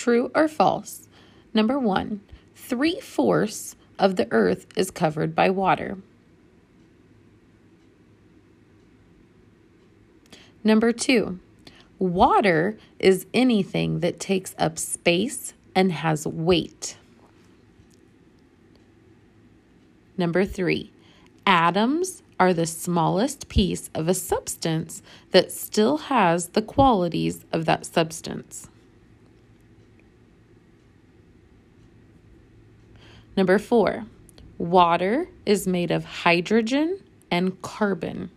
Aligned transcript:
true 0.00 0.30
or 0.34 0.48
false? 0.48 1.08
Number 1.52 1.78
one, 1.78 2.20
three 2.54 3.00
fourths 3.00 3.76
of 3.98 4.16
the 4.16 4.26
earth 4.30 4.66
is 4.74 4.90
covered 4.90 5.34
by 5.34 5.50
water. 5.50 5.98
Number 10.64 10.92
two, 10.92 11.38
water 11.98 12.78
is 12.98 13.26
anything 13.34 14.00
that 14.00 14.18
takes 14.20 14.54
up 14.58 14.78
space 14.78 15.52
and 15.74 15.92
has 15.92 16.26
weight. 16.26 16.96
Number 20.16 20.44
three, 20.44 20.92
atoms 21.46 22.22
are 22.38 22.54
the 22.54 22.66
smallest 22.66 23.48
piece 23.48 23.90
of 23.94 24.08
a 24.08 24.14
substance 24.14 25.02
that 25.32 25.52
still 25.52 25.96
has 25.96 26.48
the 26.48 26.62
qualities 26.62 27.44
of 27.52 27.66
that 27.66 27.84
substance. 27.84 28.68
Number 33.36 33.58
four, 33.58 34.04
water 34.58 35.28
is 35.46 35.66
made 35.66 35.90
of 35.90 36.04
hydrogen 36.04 37.00
and 37.30 37.60
carbon. 37.62 38.30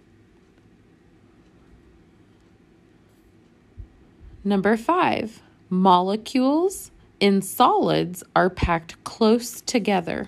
Number 4.43 4.77
five, 4.77 5.41
molecules 5.69 6.91
in 7.19 7.41
solids 7.41 8.23
are 8.35 8.49
packed 8.49 9.01
close 9.03 9.61
together. 9.61 10.27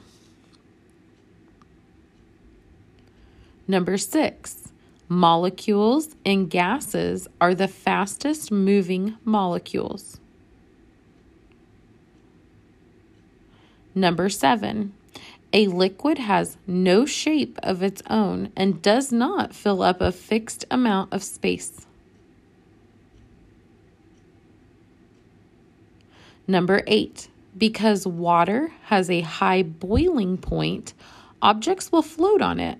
Number 3.68 3.98
six, 3.98 4.70
molecules 5.10 6.16
in 6.24 6.48
gases 6.48 7.28
are 7.42 7.54
the 7.54 7.68
fastest 7.68 8.52
moving 8.52 9.18
molecules. 9.26 10.20
Number 13.98 14.28
seven, 14.28 14.94
a 15.54 15.68
liquid 15.68 16.18
has 16.18 16.58
no 16.68 17.06
shape 17.06 17.58
of 17.64 17.82
its 17.82 18.02
own 18.10 18.52
and 18.58 18.82
does 18.82 19.14
not 19.14 19.56
fill 19.56 19.82
up 19.82 20.02
a 20.02 20.12
fixed 20.12 20.66
amount 20.70 21.14
of 21.14 21.24
space. 21.24 21.88
Number 26.46 26.84
eight, 26.88 27.30
because 27.58 28.06
water 28.06 28.74
has 28.84 29.10
a 29.10 29.22
high 29.22 29.64
boiling 29.64 30.38
point, 30.38 30.94
objects 31.42 31.90
will 31.90 32.02
float 32.02 32.42
on 32.42 32.60
it. 32.60 32.78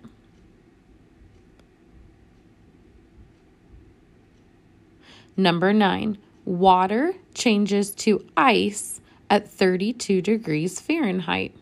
Number 5.38 5.72
nine, 5.72 6.18
water 6.44 7.14
changes 7.34 7.92
to 7.92 8.26
ice 8.36 9.00
at 9.30 9.48
32 9.48 10.22
degrees 10.22 10.80
Fahrenheit. 10.80 11.54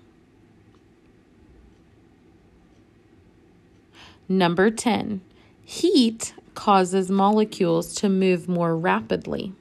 Number 4.29 4.69
10, 4.71 5.21
heat 5.63 6.33
causes 6.55 7.09
molecules 7.09 7.93
to 7.95 8.09
move 8.09 8.47
more 8.47 8.75
rapidly. 8.75 9.53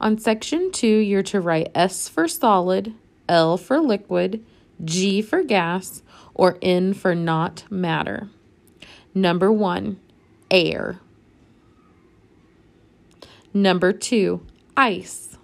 On 0.00 0.16
section 0.16 0.72
two, 0.72 0.86
you're 0.86 1.22
to 1.24 1.40
write 1.40 1.70
S 1.74 2.08
for 2.08 2.26
solid, 2.26 2.94
L 3.28 3.58
for 3.58 3.78
liquid, 3.80 4.42
G 4.82 5.20
for 5.20 5.42
gas, 5.42 6.02
or 6.32 6.56
N 6.62 6.94
for 6.94 7.14
not 7.14 7.64
matter. 7.70 8.28
Number 9.14 9.52
one, 9.52 10.00
air. 10.50 11.00
Number 13.52 13.92
two, 13.92 14.46
ice. 14.76 15.36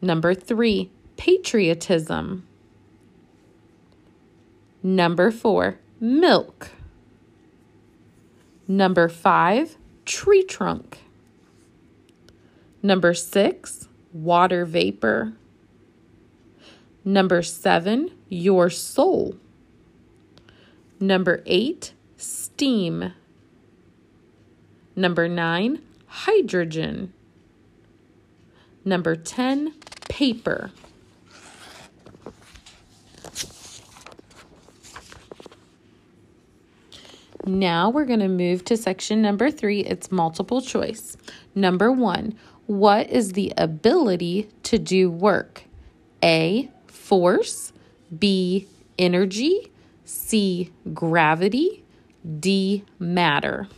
Number 0.00 0.34
three, 0.34 0.90
patriotism. 1.16 2.46
Number 4.82 5.30
four, 5.30 5.78
milk. 5.98 6.70
Number 8.68 9.08
five, 9.08 9.76
tree 10.04 10.44
trunk. 10.44 10.98
Number 12.82 13.14
six, 13.14 13.88
water 14.12 14.64
vapor. 14.64 15.32
Number 17.04 17.42
seven, 17.42 18.10
your 18.28 18.68
soul. 18.68 19.34
Number 21.00 21.42
eight, 21.46 21.92
steam. 22.16 23.14
Number 24.98 25.28
nine, 25.28 25.80
hydrogen. 26.08 27.12
Number 28.84 29.14
10, 29.14 29.74
paper. 30.08 30.72
Now 37.46 37.90
we're 37.90 38.06
going 38.06 38.18
to 38.18 38.26
move 38.26 38.64
to 38.64 38.76
section 38.76 39.22
number 39.22 39.52
three. 39.52 39.82
It's 39.82 40.10
multiple 40.10 40.60
choice. 40.60 41.16
Number 41.54 41.92
one, 41.92 42.36
what 42.66 43.08
is 43.08 43.34
the 43.34 43.52
ability 43.56 44.48
to 44.64 44.80
do 44.80 45.12
work? 45.12 45.62
A, 46.24 46.72
force, 46.88 47.72
B, 48.18 48.66
energy, 48.98 49.70
C, 50.04 50.72
gravity, 50.92 51.84
D, 52.40 52.84
matter. 52.98 53.68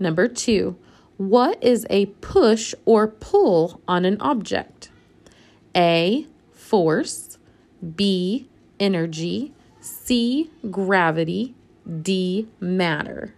Number 0.00 0.26
two, 0.26 0.78
what 1.18 1.62
is 1.62 1.86
a 1.90 2.06
push 2.06 2.74
or 2.86 3.06
pull 3.06 3.82
on 3.86 4.06
an 4.06 4.18
object? 4.20 4.90
A, 5.76 6.26
force, 6.50 7.36
B, 7.94 8.48
energy, 8.80 9.52
C, 9.80 10.50
gravity, 10.70 11.54
D, 12.02 12.48
matter. 12.58 13.34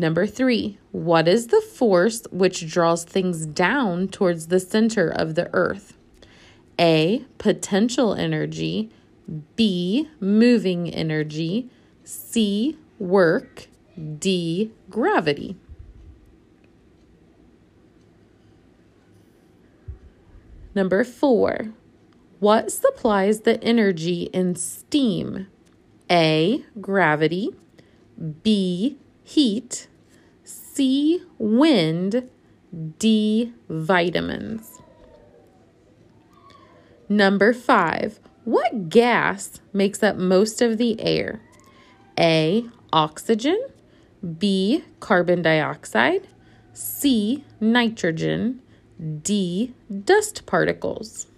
Number 0.00 0.24
three, 0.24 0.78
what 0.92 1.26
is 1.26 1.48
the 1.48 1.60
force 1.60 2.22
which 2.30 2.70
draws 2.70 3.02
things 3.02 3.46
down 3.46 4.06
towards 4.06 4.46
the 4.46 4.60
center 4.60 5.08
of 5.08 5.34
the 5.34 5.50
earth? 5.52 5.96
A, 6.78 7.24
potential 7.38 8.14
energy, 8.14 8.90
B, 9.56 10.08
moving 10.20 10.88
energy, 10.88 11.68
C, 12.08 12.78
work, 12.98 13.66
D, 14.18 14.72
gravity. 14.88 15.58
Number 20.74 21.04
four, 21.04 21.74
what 22.40 22.72
supplies 22.72 23.40
the 23.40 23.62
energy 23.62 24.30
in 24.32 24.56
steam? 24.56 25.48
A, 26.10 26.64
gravity, 26.80 27.50
B, 28.42 28.96
heat, 29.22 29.86
C, 30.44 31.22
wind, 31.36 32.30
D, 32.98 33.52
vitamins. 33.68 34.80
Number 37.06 37.52
five, 37.52 38.18
what 38.44 38.88
gas 38.88 39.60
makes 39.74 40.02
up 40.02 40.16
most 40.16 40.62
of 40.62 40.78
the 40.78 40.98
air? 41.02 41.42
A, 42.18 42.64
oxygen, 42.92 43.58
B, 44.38 44.84
carbon 44.98 45.42
dioxide, 45.42 46.26
C, 46.72 47.44
nitrogen, 47.60 48.60
D, 49.22 49.72
dust 50.04 50.44
particles. 50.44 51.28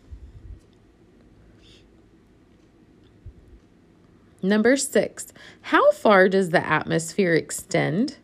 Number 4.42 4.76
six, 4.76 5.34
how 5.60 5.92
far 5.92 6.28
does 6.28 6.48
the 6.48 6.66
atmosphere 6.66 7.34
extend? 7.34 8.16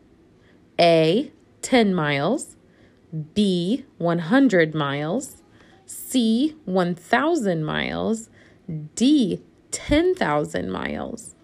A, 0.79 1.31
10 1.61 1.93
miles, 1.93 2.55
B, 3.35 3.85
100 3.99 4.73
miles, 4.73 5.43
C, 5.85 6.55
1,000 6.65 7.63
miles, 7.63 8.29
D, 8.95 9.41
10,000 9.71 10.71
miles. 10.71 11.35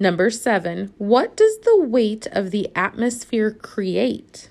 Number 0.00 0.30
seven, 0.30 0.92
what 0.98 1.36
does 1.36 1.58
the 1.60 1.82
weight 1.82 2.26
of 2.30 2.50
the 2.50 2.70
atmosphere 2.76 3.50
create? 3.50 4.48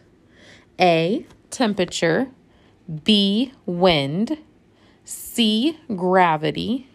A, 0.80 1.26
temperature, 1.50 2.28
B, 3.04 3.54
wind, 3.66 4.38
C, 5.06 5.80
gravity, 5.96 6.88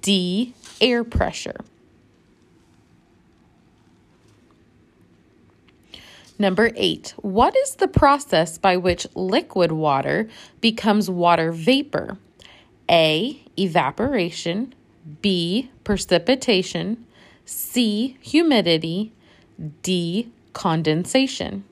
D, 0.00 0.54
air 0.80 1.02
pressure. 1.02 1.60
Number 6.38 6.70
eight, 6.76 7.14
what 7.18 7.56
is 7.56 7.76
the 7.76 7.88
process 7.88 8.58
by 8.58 8.76
which 8.76 9.06
liquid 9.14 9.72
water 9.72 10.28
becomes 10.60 11.10
water 11.10 11.52
vapor? 11.52 12.18
A. 12.90 13.40
Evaporation. 13.56 14.74
B. 15.20 15.70
Precipitation. 15.84 17.06
C. 17.44 18.16
Humidity. 18.20 19.12
D. 19.82 20.30
Condensation. 20.52 21.64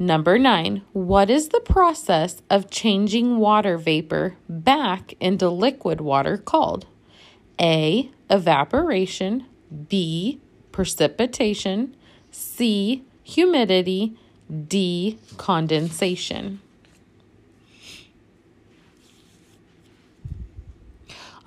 Number 0.00 0.38
nine, 0.38 0.82
what 0.92 1.28
is 1.28 1.48
the 1.48 1.60
process 1.60 2.40
of 2.48 2.70
changing 2.70 3.38
water 3.38 3.76
vapor 3.76 4.36
back 4.48 5.14
into 5.18 5.48
liquid 5.48 6.00
water 6.00 6.36
called? 6.36 6.86
A. 7.60 8.08
Evaporation. 8.30 9.46
B. 9.88 10.40
Precipitation. 10.70 11.96
C. 12.30 13.04
Humidity. 13.24 14.16
D. 14.68 15.18
Condensation. 15.36 16.60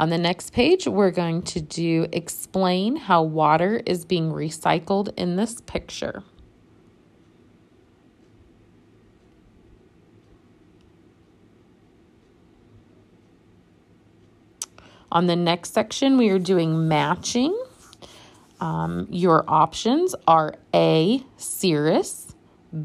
On 0.02 0.10
the 0.10 0.18
next 0.18 0.52
page, 0.52 0.88
we're 0.88 1.12
going 1.12 1.44
to 1.44 1.62
do 1.62 2.08
explain 2.12 2.96
how 2.96 3.22
water 3.22 3.84
is 3.86 4.04
being 4.04 4.32
recycled 4.32 5.14
in 5.16 5.36
this 5.36 5.62
picture. 5.62 6.24
On 15.12 15.28
the 15.28 15.36
next 15.36 15.72
section, 15.72 16.18
we 16.18 16.30
are 16.30 16.40
doing 16.40 16.88
matching. 16.88 17.56
Um, 18.60 19.06
your 19.12 19.46
options 19.48 20.16
are 20.28 20.56
A, 20.74 21.24
cirrus, 21.38 22.34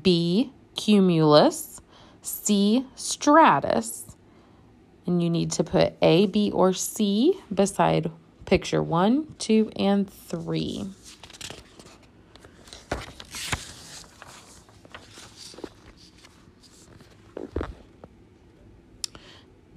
B, 0.03 0.53
cumulus, 0.75 1.81
C, 2.21 2.85
stratus. 2.95 4.06
And 5.06 5.23
you 5.23 5.31
need 5.31 5.53
to 5.53 5.64
put 5.64 5.94
A, 6.03 6.26
B, 6.26 6.50
or 6.50 6.73
C 6.73 7.41
beside 7.55 8.11
picture 8.44 8.82
one, 8.82 9.35
two, 9.38 9.70
and 9.76 10.11
three. 10.11 10.87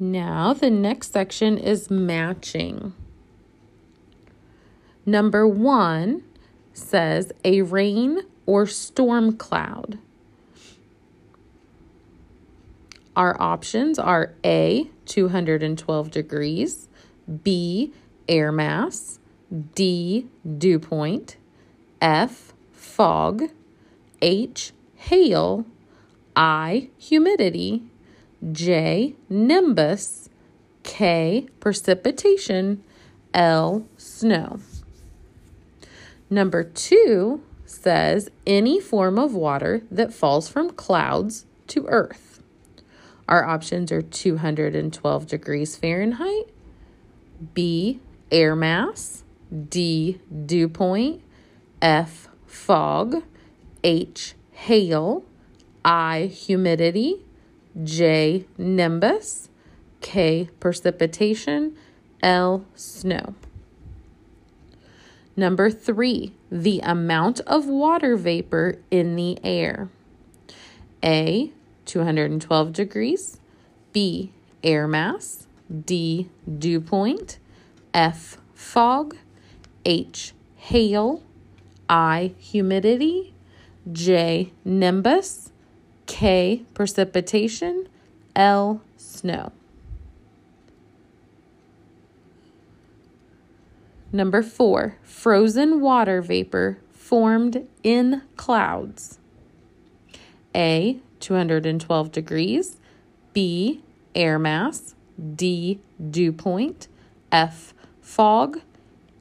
Now, 0.01 0.53
the 0.53 0.69
next 0.69 1.11
section 1.11 1.57
is 1.57 1.91
matching. 1.91 2.93
Number 5.05 5.45
one 5.45 6.23
says 6.73 7.33
a 7.43 7.63
rain 7.63 8.21
or 8.45 8.65
storm 8.65 9.35
cloud. 9.35 9.99
Our 13.19 13.36
options 13.42 14.00
are 14.00 14.33
A, 14.45 14.89
212 15.06 16.10
degrees, 16.10 16.88
B, 17.44 17.92
air 18.30 18.50
mass, 18.50 19.19
D, 19.75 20.27
dew 20.57 20.80
point, 20.80 21.36
F, 22.01 22.54
fog, 22.71 23.50
H, 24.21 24.71
hail, 24.95 25.66
I, 26.33 26.92
humidity, 26.98 27.83
J, 28.54 29.16
nimbus, 29.27 30.30
K, 30.83 31.50
precipitation, 31.60 32.81
L, 33.33 33.86
snow. 33.98 34.62
Number 36.30 36.63
two 36.63 37.44
says 37.66 38.30
any 38.48 38.80
form 38.80 39.19
of 39.19 39.36
water 39.36 39.81
that 39.92 40.13
falls 40.13 40.48
from 40.48 40.69
clouds 40.69 41.45
to 41.68 41.86
earth. 41.88 42.28
Our 43.29 43.45
options 43.45 43.91
are 43.91 44.01
212 44.01 45.27
degrees 45.27 45.75
Fahrenheit, 45.75 46.49
B, 47.53 47.99
air 48.31 48.55
mass, 48.55 49.23
D, 49.69 50.19
dew 50.47 50.67
point, 50.67 51.21
F, 51.79 52.27
fog, 52.47 53.21
H, 53.83 54.33
hail, 54.51 55.23
I, 55.85 56.25
humidity, 56.25 57.23
J, 57.83 58.47
nimbus, 58.57 59.49
K, 60.01 60.49
precipitation, 60.59 61.77
L, 62.23 62.65
snow. 62.73 63.35
Number 65.35 65.69
three, 65.69 66.33
the 66.51 66.79
amount 66.79 67.41
of 67.41 67.67
water 67.67 68.17
vapor 68.17 68.79
in 68.89 69.15
the 69.15 69.37
air. 69.43 69.89
A, 71.03 71.53
212 71.89 72.71
degrees. 72.71 73.39
B, 73.91 74.31
air 74.63 74.88
mass. 74.88 75.47
D, 75.86 76.30
dew 76.47 76.80
point. 76.80 77.39
F, 77.95 78.38
fog. 78.53 79.18
H, 79.86 80.33
hail. 80.56 81.24
I, 81.89 82.33
humidity. 82.38 83.33
J, 83.91 84.53
nimbus. 84.63 85.51
K, 86.06 86.63
precipitation, 86.75 87.88
L, 88.35 88.81
snow. 88.97 89.51
Number 94.12 94.42
four, 94.44 94.97
frozen 95.03 95.81
water 95.81 96.21
vapor 96.21 96.80
formed 96.92 97.68
in 97.83 98.24
clouds. 98.35 99.19
A, 100.56 101.00
212 101.19 102.12
degrees. 102.12 102.77
B, 103.33 103.81
air 104.16 104.39
mass. 104.39 104.95
D, 105.36 105.80
dew 106.10 106.31
point. 106.31 106.88
F, 107.31 107.74
fog. 108.01 108.62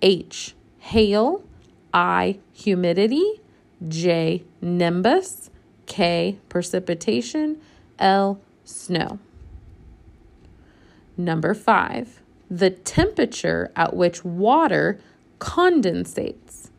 H, 0.02 0.54
hail. 0.78 1.44
I, 1.92 2.38
humidity. 2.52 3.40
J, 3.86 4.44
nimbus. 4.60 5.50
K, 5.88 6.38
precipitation, 6.48 7.60
L, 7.98 8.40
snow. 8.64 9.18
Number 11.16 11.54
five, 11.54 12.20
the 12.48 12.70
temperature 12.70 13.72
at 13.74 13.96
which 13.96 14.24
water 14.24 15.00
condensates 15.40 16.70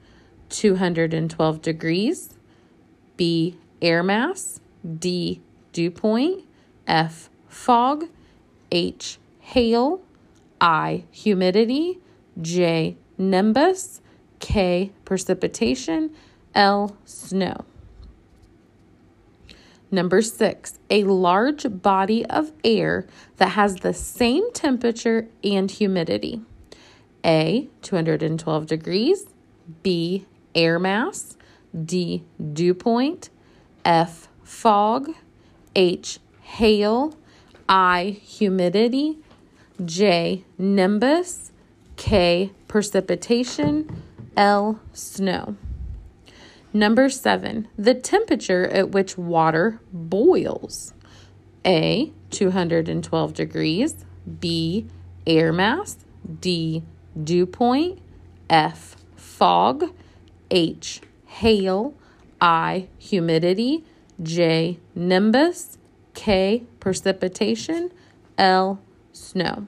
212 0.49 1.61
degrees, 1.61 2.35
B, 3.17 3.57
air 3.81 4.03
mass, 4.03 4.61
D, 4.97 5.41
dew 5.73 5.91
point, 5.91 6.43
F, 6.87 7.29
fog, 7.47 8.05
H, 8.71 9.19
hail, 9.39 10.01
I, 10.61 11.03
humidity, 11.11 11.99
J, 12.41 12.97
nimbus, 13.17 14.01
K, 14.39 14.91
precipitation, 15.05 16.11
L, 16.55 16.95
snow. 17.05 17.65
Number 19.91 20.21
six, 20.21 20.77
a 20.89 21.03
large 21.03 21.65
body 21.81 22.25
of 22.27 22.51
air 22.63 23.07
that 23.37 23.49
has 23.49 23.77
the 23.77 23.93
same 23.93 24.51
temperature 24.53 25.27
and 25.43 25.69
humidity. 25.69 26.41
A, 27.25 27.69
212 27.81 28.65
degrees. 28.67 29.25
B, 29.83 30.25
air 30.53 30.79
mass. 30.79 31.35
D, 31.85 32.23
dew 32.53 32.73
point. 32.73 33.29
F, 33.83 34.28
fog. 34.49 35.11
H, 35.75 36.19
hail. 36.41 37.15
I, 37.69 38.17
humidity. 38.23 39.19
J, 39.85 40.43
nimbus. 40.57 41.51
K, 41.95 42.51
precipitation. 42.67 44.03
L, 44.35 44.81
snow. 44.91 45.55
Number 46.73 47.09
seven, 47.09 47.67
the 47.77 47.93
temperature 47.93 48.67
at 48.67 48.89
which 48.89 49.17
water 49.17 49.79
boils. 49.93 50.93
A, 51.65 52.11
212 52.31 53.33
degrees. 53.33 54.05
B, 54.39 54.87
air 55.27 55.53
mass. 55.53 55.97
D, 56.41 56.83
dew 57.23 57.45
point. 57.45 57.99
F, 58.49 58.95
fog. 59.15 59.85
H, 60.49 61.01
hail. 61.27 61.93
I, 62.41 62.87
humidity. 62.97 63.83
J, 64.21 64.79
nimbus. 64.95 65.77
K, 66.13 66.63
precipitation. 66.79 67.91
L, 68.37 68.79
snow. 69.13 69.67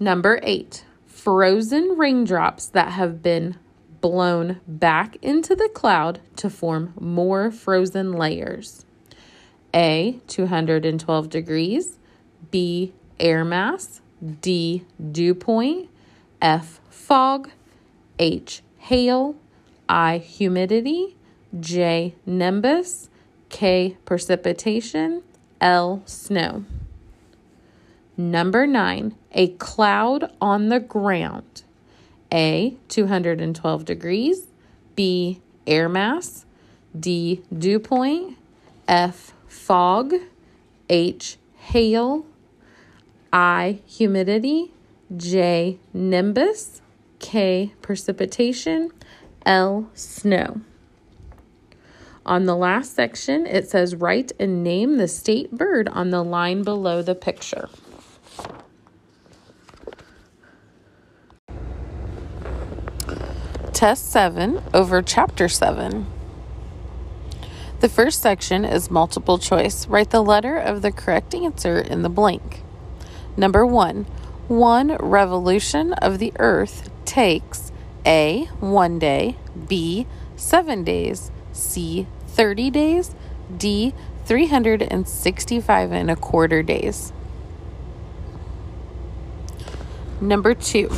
Number 0.00 0.40
eight, 0.42 0.84
frozen 1.06 1.96
raindrops 1.96 2.66
that 2.66 2.92
have 2.92 3.22
been 3.22 3.56
blown 4.00 4.60
back 4.66 5.16
into 5.22 5.54
the 5.54 5.70
cloud 5.72 6.20
to 6.36 6.50
form 6.50 6.92
more 7.00 7.50
frozen 7.50 8.12
layers. 8.12 8.84
A, 9.74 10.20
212 10.26 11.28
degrees. 11.28 11.98
B, 12.50 12.92
air 13.18 13.44
mass. 13.44 14.00
D, 14.40 14.84
dew 15.10 15.34
point. 15.34 15.88
F, 16.40 16.80
fog. 16.90 17.50
H. 18.18 18.62
Hail. 18.78 19.36
I. 19.88 20.18
Humidity. 20.18 21.16
J. 21.58 22.14
Nimbus. 22.26 23.08
K. 23.48 23.96
Precipitation. 24.04 25.22
L. 25.60 26.02
Snow. 26.04 26.64
Number 28.16 28.66
nine, 28.66 29.16
a 29.32 29.48
cloud 29.48 30.30
on 30.40 30.68
the 30.68 30.80
ground. 30.80 31.62
A. 32.32 32.76
212 32.88 33.84
degrees. 33.84 34.46
B. 34.94 35.40
Air 35.66 35.88
mass. 35.88 36.44
D. 36.98 37.42
Dew 37.56 37.78
point. 37.78 38.36
F. 38.86 39.32
Fog. 39.46 40.14
H. 40.88 41.38
Hail. 41.56 42.26
I. 43.32 43.80
Humidity. 43.86 44.72
J. 45.16 45.78
Nimbus. 45.92 46.82
K. 47.18 47.72
Precipitation. 47.82 48.90
L. 49.46 49.90
Snow. 49.94 50.60
On 52.26 52.46
the 52.46 52.56
last 52.56 52.94
section, 52.94 53.44
it 53.46 53.68
says 53.68 53.94
write 53.94 54.32
and 54.40 54.64
name 54.64 54.96
the 54.96 55.08
state 55.08 55.50
bird 55.50 55.88
on 55.90 56.08
the 56.08 56.22
line 56.24 56.62
below 56.62 57.02
the 57.02 57.14
picture. 57.14 57.68
Test 63.74 64.10
7 64.10 64.62
over 64.72 65.02
Chapter 65.02 65.48
7. 65.48 66.06
The 67.80 67.88
first 67.90 68.22
section 68.22 68.64
is 68.64 68.90
multiple 68.90 69.36
choice. 69.36 69.86
Write 69.86 70.08
the 70.08 70.22
letter 70.22 70.56
of 70.56 70.80
the 70.80 70.92
correct 70.92 71.34
answer 71.34 71.78
in 71.78 72.00
the 72.00 72.08
blank. 72.08 72.62
Number 73.36 73.66
1. 73.66 74.04
One 74.48 74.96
revolution 74.96 75.92
of 75.94 76.18
the 76.18 76.32
earth 76.38 76.88
takes 77.04 77.72
A. 78.06 78.46
One 78.60 78.98
day, 78.98 79.36
B. 79.68 80.06
Seven 80.36 80.84
days, 80.84 81.30
C. 81.52 82.06
30 82.34 82.70
days, 82.70 83.14
D. 83.56 83.94
365 84.24 85.92
and 85.92 86.10
a 86.10 86.16
quarter 86.16 86.62
days. 86.62 87.12
Number 90.20 90.54
2. 90.54 90.88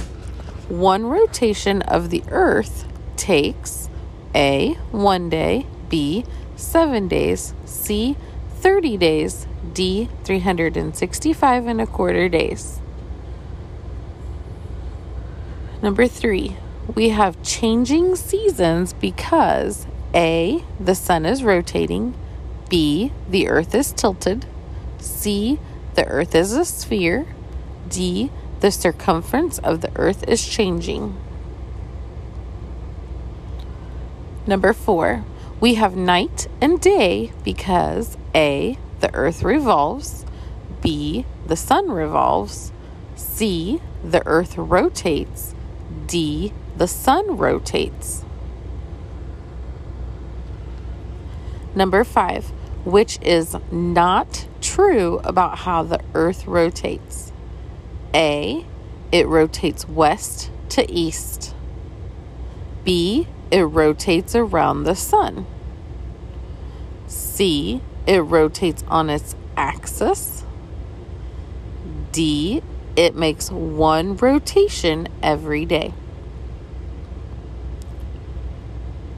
One 0.68 1.06
rotation 1.06 1.82
of 1.82 2.10
the 2.10 2.22
Earth 2.28 2.86
takes 3.16 3.88
A. 4.34 4.74
One 4.90 5.28
day, 5.28 5.66
B. 5.88 6.24
Seven 6.56 7.06
days, 7.08 7.54
C. 7.64 8.16
30 8.56 8.96
days, 8.96 9.46
D. 9.72 10.08
365 10.24 11.66
and 11.66 11.80
a 11.80 11.86
quarter 11.86 12.28
days. 12.28 12.80
Number 15.82 16.08
three, 16.08 16.56
we 16.94 17.10
have 17.10 17.42
changing 17.42 18.16
seasons 18.16 18.92
because 18.94 19.86
A. 20.14 20.64
The 20.80 20.94
sun 20.94 21.26
is 21.26 21.42
rotating, 21.42 22.14
B. 22.68 23.12
The 23.28 23.48
earth 23.48 23.74
is 23.74 23.92
tilted, 23.92 24.46
C. 24.98 25.58
The 25.94 26.06
earth 26.06 26.34
is 26.34 26.52
a 26.52 26.64
sphere, 26.64 27.26
D 27.88 28.30
the 28.60 28.70
circumference 28.70 29.58
of 29.58 29.80
the 29.80 29.92
earth 29.96 30.24
is 30.28 30.46
changing. 30.46 31.16
Number 34.46 34.72
four, 34.72 35.24
we 35.60 35.74
have 35.74 35.96
night 35.96 36.48
and 36.60 36.80
day 36.80 37.32
because 37.44 38.16
A, 38.34 38.78
the 39.00 39.14
earth 39.14 39.42
revolves, 39.42 40.24
B, 40.80 41.24
the 41.46 41.56
sun 41.56 41.90
revolves, 41.90 42.72
C, 43.14 43.80
the 44.02 44.26
earth 44.26 44.56
rotates, 44.56 45.54
D, 46.06 46.52
the 46.76 46.88
sun 46.88 47.36
rotates. 47.36 48.24
Number 51.76 52.04
five, 52.04 52.46
which 52.86 53.20
is 53.20 53.54
not 53.70 54.48
true 54.62 55.20
about 55.22 55.58
how 55.58 55.82
the 55.82 56.00
earth 56.14 56.46
rotates. 56.46 57.32
A, 58.14 58.64
it 59.12 59.26
rotates 59.26 59.86
west 59.86 60.50
to 60.70 60.90
east. 60.90 61.54
B, 62.82 63.28
it 63.50 63.60
rotates 63.60 64.34
around 64.34 64.84
the 64.84 64.96
sun. 64.96 65.46
C, 67.06 67.82
it 68.06 68.20
rotates 68.20 68.82
on 68.88 69.10
its 69.10 69.36
axis. 69.54 70.44
D, 72.12 72.62
it 72.96 73.14
makes 73.14 73.50
one 73.50 74.16
rotation 74.16 75.08
every 75.22 75.66
day. 75.66 75.92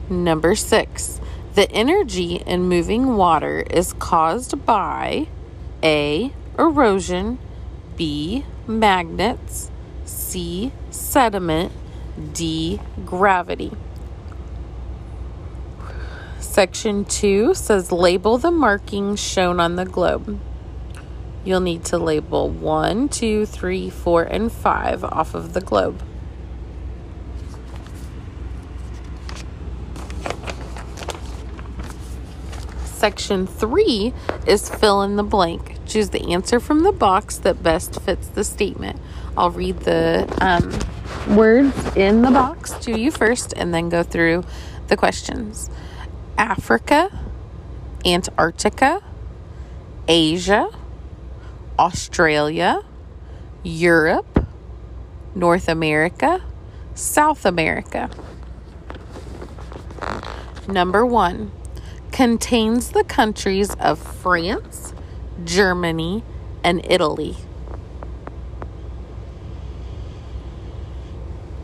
Number 0.09 0.55
six, 0.55 1.21
the 1.59 1.69
energy 1.73 2.35
in 2.35 2.69
moving 2.69 3.17
water 3.17 3.65
is 3.69 3.91
caused 3.99 4.65
by 4.65 5.27
A, 5.83 6.31
erosion, 6.57 7.37
B, 7.97 8.45
magnets, 8.65 9.69
C, 10.05 10.71
sediment, 10.89 11.73
D, 12.31 12.79
gravity. 13.03 13.73
Section 16.39 17.03
2 17.03 17.53
says 17.53 17.91
label 17.91 18.37
the 18.37 18.51
markings 18.51 19.19
shown 19.19 19.59
on 19.59 19.75
the 19.75 19.83
globe. 19.83 20.39
You'll 21.43 21.59
need 21.59 21.83
to 21.85 21.97
label 21.97 22.49
1, 22.49 23.09
2, 23.09 23.45
3, 23.45 23.89
4, 23.89 24.23
and 24.23 24.49
5 24.49 25.03
off 25.03 25.35
of 25.35 25.51
the 25.51 25.59
globe. 25.59 26.01
Section 32.99 33.47
3 33.47 34.13
is 34.45 34.67
fill 34.67 35.01
in 35.03 35.15
the 35.15 35.23
blank. 35.23 35.77
Choose 35.87 36.09
the 36.09 36.33
answer 36.33 36.59
from 36.59 36.83
the 36.83 36.91
box 36.91 37.37
that 37.37 37.63
best 37.63 38.01
fits 38.01 38.27
the 38.27 38.43
statement. 38.43 38.99
I'll 39.37 39.51
read 39.51 39.79
the 39.79 40.27
um, 40.41 41.37
words 41.37 41.95
in 41.95 42.23
the 42.23 42.29
box 42.29 42.73
to 42.79 42.99
you 42.99 43.09
first 43.09 43.53
and 43.55 43.73
then 43.73 43.87
go 43.87 44.03
through 44.03 44.43
the 44.89 44.97
questions 44.97 45.69
Africa, 46.37 47.09
Antarctica, 48.05 49.01
Asia, 50.09 50.67
Australia, 51.79 52.81
Europe, 53.63 54.45
North 55.33 55.69
America, 55.69 56.41
South 56.95 57.45
America. 57.45 58.09
Number 60.67 61.05
one 61.05 61.53
contains 62.11 62.91
the 62.91 63.03
countries 63.03 63.73
of 63.75 63.99
France, 63.99 64.93
Germany, 65.43 66.23
and 66.63 66.85
Italy. 66.89 67.37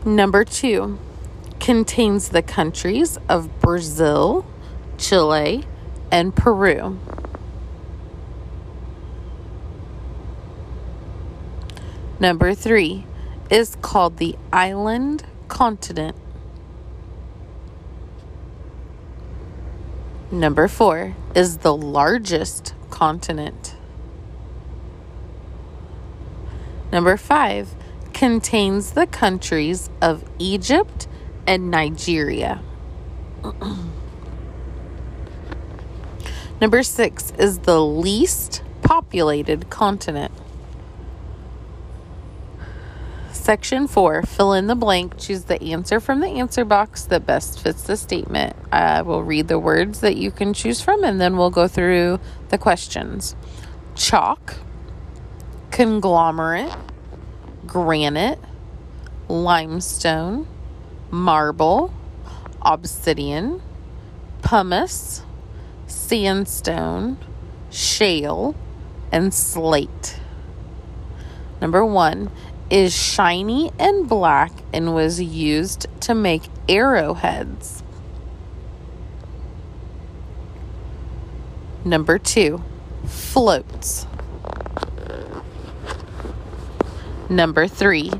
Number 0.04 0.44
two 0.44 0.98
contains 1.58 2.28
the 2.28 2.42
countries 2.42 3.18
of 3.28 3.60
Brazil, 3.60 4.46
Chile, 4.98 5.64
and 6.12 6.34
Peru. 6.34 6.98
Number 12.18 12.54
three 12.54 13.04
is 13.50 13.76
called 13.82 14.16
the 14.18 14.36
island 14.52 15.24
continent. 15.48 16.16
Number 20.30 20.66
four 20.66 21.14
is 21.36 21.58
the 21.58 21.76
largest 21.76 22.74
continent. 22.90 23.76
Number 26.90 27.16
five 27.16 27.74
contains 28.12 28.92
the 28.92 29.06
countries 29.06 29.88
of 30.02 30.24
Egypt 30.38 31.06
and 31.46 31.70
Nigeria. 31.70 32.60
Number 36.60 36.82
six 36.82 37.32
is 37.38 37.60
the 37.60 37.80
least 37.80 38.64
populated 38.82 39.70
continent. 39.70 40.32
Section 43.46 43.86
4, 43.86 44.24
fill 44.24 44.54
in 44.54 44.66
the 44.66 44.74
blank. 44.74 45.18
Choose 45.18 45.44
the 45.44 45.62
answer 45.62 46.00
from 46.00 46.18
the 46.18 46.26
answer 46.26 46.64
box 46.64 47.04
that 47.04 47.26
best 47.26 47.60
fits 47.60 47.84
the 47.84 47.96
statement. 47.96 48.56
I 48.72 49.02
will 49.02 49.22
read 49.22 49.46
the 49.46 49.56
words 49.56 50.00
that 50.00 50.16
you 50.16 50.32
can 50.32 50.52
choose 50.52 50.80
from 50.80 51.04
and 51.04 51.20
then 51.20 51.36
we'll 51.36 51.50
go 51.50 51.68
through 51.68 52.18
the 52.48 52.58
questions. 52.58 53.36
Chalk, 53.94 54.56
conglomerate, 55.70 56.74
granite, 57.68 58.40
limestone, 59.28 60.48
marble, 61.12 61.94
obsidian, 62.62 63.62
pumice, 64.42 65.22
sandstone, 65.86 67.16
shale, 67.70 68.56
and 69.12 69.32
slate. 69.32 70.18
Number 71.60 71.86
one, 71.86 72.32
is 72.70 72.94
shiny 72.94 73.70
and 73.78 74.08
black 74.08 74.52
and 74.72 74.94
was 74.94 75.20
used 75.20 75.86
to 76.00 76.14
make 76.14 76.42
arrowheads. 76.68 77.82
Number 81.84 82.18
two, 82.18 82.64
floats. 83.06 84.06
Number 87.28 87.68
three, 87.68 88.10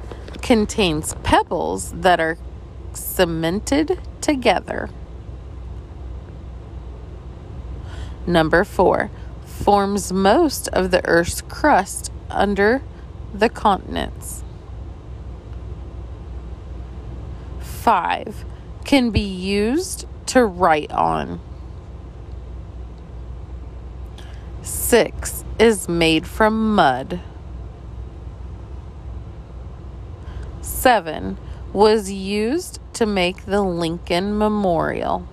contains 0.42 1.14
pebbles 1.24 1.90
that 1.92 2.20
are 2.20 2.38
cemented 2.92 4.00
together. 4.20 4.88
Number 8.26 8.62
four, 8.64 9.10
forms 9.44 10.12
most 10.12 10.68
of 10.68 10.92
the 10.92 11.04
Earth's 11.04 11.40
crust 11.40 12.12
under 12.30 12.82
the 13.40 13.48
continents. 13.48 14.42
Five, 17.60 18.44
can 18.84 19.10
be 19.10 19.20
used 19.20 20.06
to 20.26 20.44
write 20.44 20.90
on. 20.90 21.40
Six, 24.62 25.44
is 25.58 25.88
made 25.88 26.26
from 26.26 26.74
mud. 26.74 27.20
Seven, 30.60 31.38
was 31.72 32.10
used 32.10 32.80
to 32.94 33.06
make 33.06 33.44
the 33.44 33.62
Lincoln 33.62 34.36
Memorial. 34.36 35.28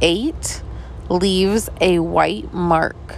Eight, 0.00 0.62
leaves 1.08 1.68
a 1.80 1.98
white 2.00 2.52
mark. 2.52 3.16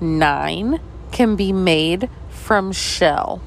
9 0.00 0.80
can 1.12 1.36
be 1.36 1.52
made 1.52 2.10
from 2.28 2.72
shell. 2.72 3.40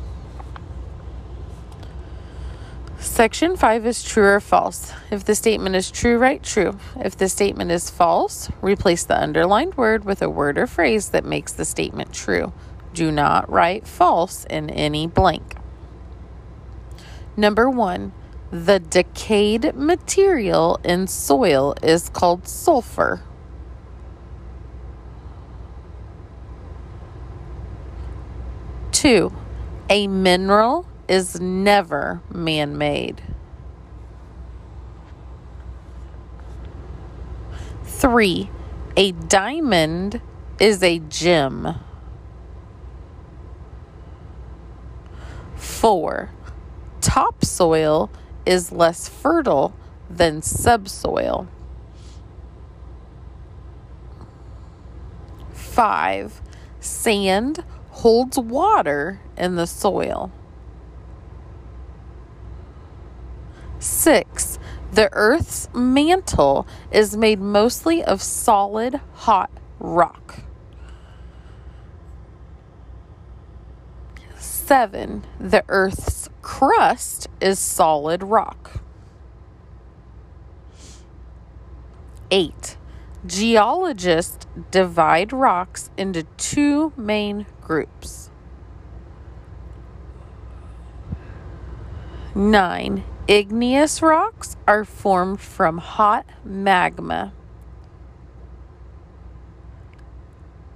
Section 2.99 3.55
5 3.55 3.85
is 3.85 4.03
true 4.03 4.25
or 4.25 4.39
false. 4.39 4.93
If 5.11 5.23
the 5.23 5.35
statement 5.35 5.75
is 5.75 5.91
true, 5.91 6.17
write 6.17 6.43
true. 6.43 6.77
If 6.97 7.17
the 7.17 7.29
statement 7.29 7.71
is 7.71 7.89
false, 7.89 8.49
replace 8.61 9.03
the 9.03 9.21
underlined 9.21 9.75
word 9.75 10.05
with 10.05 10.21
a 10.21 10.29
word 10.29 10.57
or 10.57 10.67
phrase 10.67 11.09
that 11.09 11.25
makes 11.25 11.53
the 11.53 11.65
statement 11.65 12.13
true. 12.13 12.53
Do 12.93 13.11
not 13.11 13.49
write 13.49 13.87
false 13.87 14.45
in 14.45 14.69
any 14.69 15.05
blank. 15.07 15.55
Number 17.37 17.69
1. 17.69 18.11
The 18.51 18.79
decayed 18.79 19.75
material 19.75 20.79
in 20.83 21.07
soil 21.07 21.75
is 21.83 22.09
called 22.09 22.47
sulfur. 22.47 23.21
Two, 29.09 29.33
a 29.89 30.05
mineral 30.05 30.85
is 31.07 31.41
never 31.41 32.21
man 32.29 32.77
made. 32.77 33.23
Three, 37.83 38.51
a 38.95 39.13
diamond 39.13 40.21
is 40.59 40.83
a 40.83 40.99
gem. 40.99 41.73
Four, 45.55 46.29
topsoil 47.01 48.11
is 48.45 48.71
less 48.71 49.09
fertile 49.09 49.73
than 50.07 50.43
subsoil. 50.43 51.47
Five, 55.51 56.43
sand 56.79 57.63
holds 57.99 58.39
water 58.39 59.19
in 59.37 59.55
the 59.55 59.67
soil. 59.67 60.31
Six, 63.77 64.57
the 64.93 65.09
Earth's 65.11 65.67
mantle 65.73 66.65
is 66.91 67.17
made 67.17 67.41
mostly 67.41 68.01
of 68.01 68.21
solid, 68.21 69.01
hot 69.13 69.51
rock. 69.79 70.43
Seven, 74.37 75.25
the 75.37 75.65
Earth's 75.67 76.29
crust 76.41 77.27
is 77.41 77.59
solid 77.59 78.23
rock. 78.23 78.81
Eight, 82.31 82.77
geologists 83.25 84.47
divide 84.71 85.33
rocks 85.33 85.89
into 85.97 86.23
two 86.37 86.93
main 86.95 87.45
groups. 87.69 88.31
9. 92.33 93.03
Igneous 93.27 94.01
rocks 94.01 94.57
are 94.67 94.83
formed 94.83 95.39
from 95.39 95.77
hot 95.77 96.25
magma. 96.43 97.31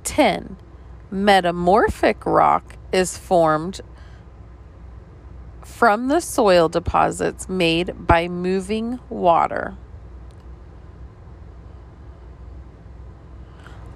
10. 0.04 0.56
Metamorphic 1.10 2.28
rock 2.28 2.78
is 2.92 3.18
formed 3.18 3.82
from 5.66 6.10
the 6.10 6.20
soil 6.20 6.70
deposits 6.70 7.50
made 7.50 8.06
by 8.06 8.28
moving 8.28 9.00
water. 9.10 9.76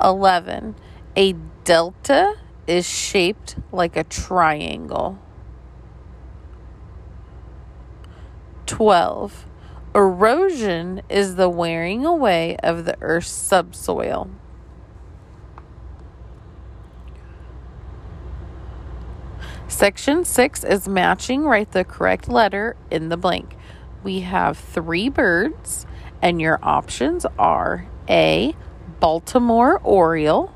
11. 0.01 0.73
A 1.15 1.33
delta 1.63 2.37
is 2.67 2.87
shaped 2.87 3.55
like 3.71 3.95
a 3.95 4.03
triangle. 4.03 5.17
12. 8.65 9.45
Erosion 9.95 11.01
is 11.09 11.35
the 11.35 11.49
wearing 11.49 12.05
away 12.05 12.57
of 12.57 12.85
the 12.85 12.97
Earth's 13.01 13.29
subsoil. 13.29 14.29
Section 19.67 20.23
6 20.23 20.63
is 20.63 20.87
matching. 20.87 21.43
Write 21.43 21.71
the 21.71 21.83
correct 21.83 22.29
letter 22.29 22.75
in 22.91 23.09
the 23.09 23.17
blank. 23.17 23.55
We 24.03 24.21
have 24.21 24.57
three 24.57 25.09
birds, 25.09 25.85
and 26.21 26.41
your 26.41 26.59
options 26.61 27.25
are 27.37 27.87
A. 28.09 28.55
Baltimore 28.99 29.79
Oriole, 29.83 30.53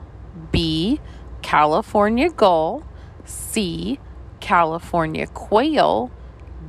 B. 0.52 1.00
California 1.42 2.30
gull, 2.30 2.84
C. 3.26 4.00
California 4.40 5.28
quail, 5.28 6.12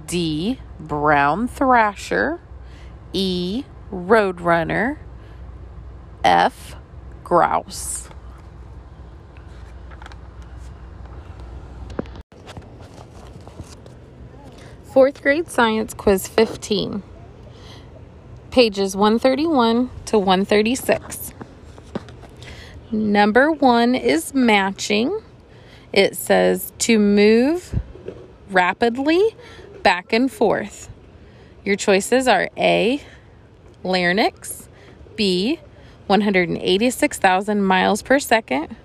D. 0.06 0.58
Brown 0.80 1.48
thrasher, 1.48 2.40
E. 3.12 3.64
Roadrunner, 3.92 4.98
F. 6.24 6.76
Grouse. 7.22 8.08
Fourth 14.92 15.22
grade 15.22 15.48
science 15.48 15.94
quiz 15.94 16.28
15, 16.28 17.02
pages 18.50 18.94
131 18.94 19.88
to 20.04 20.18
136. 20.18 21.21
Number 22.92 23.50
one 23.50 23.94
is 23.94 24.34
matching. 24.34 25.18
It 25.94 26.14
says 26.14 26.74
to 26.80 26.98
move 26.98 27.80
rapidly 28.50 29.34
back 29.82 30.12
and 30.12 30.30
forth. 30.30 30.90
Your 31.64 31.76
choices 31.76 32.28
are 32.28 32.50
A, 32.58 33.02
larynx, 33.82 34.68
B, 35.16 35.58
186,000 36.06 37.62
miles 37.62 38.02
per 38.02 38.18
second, 38.18 38.76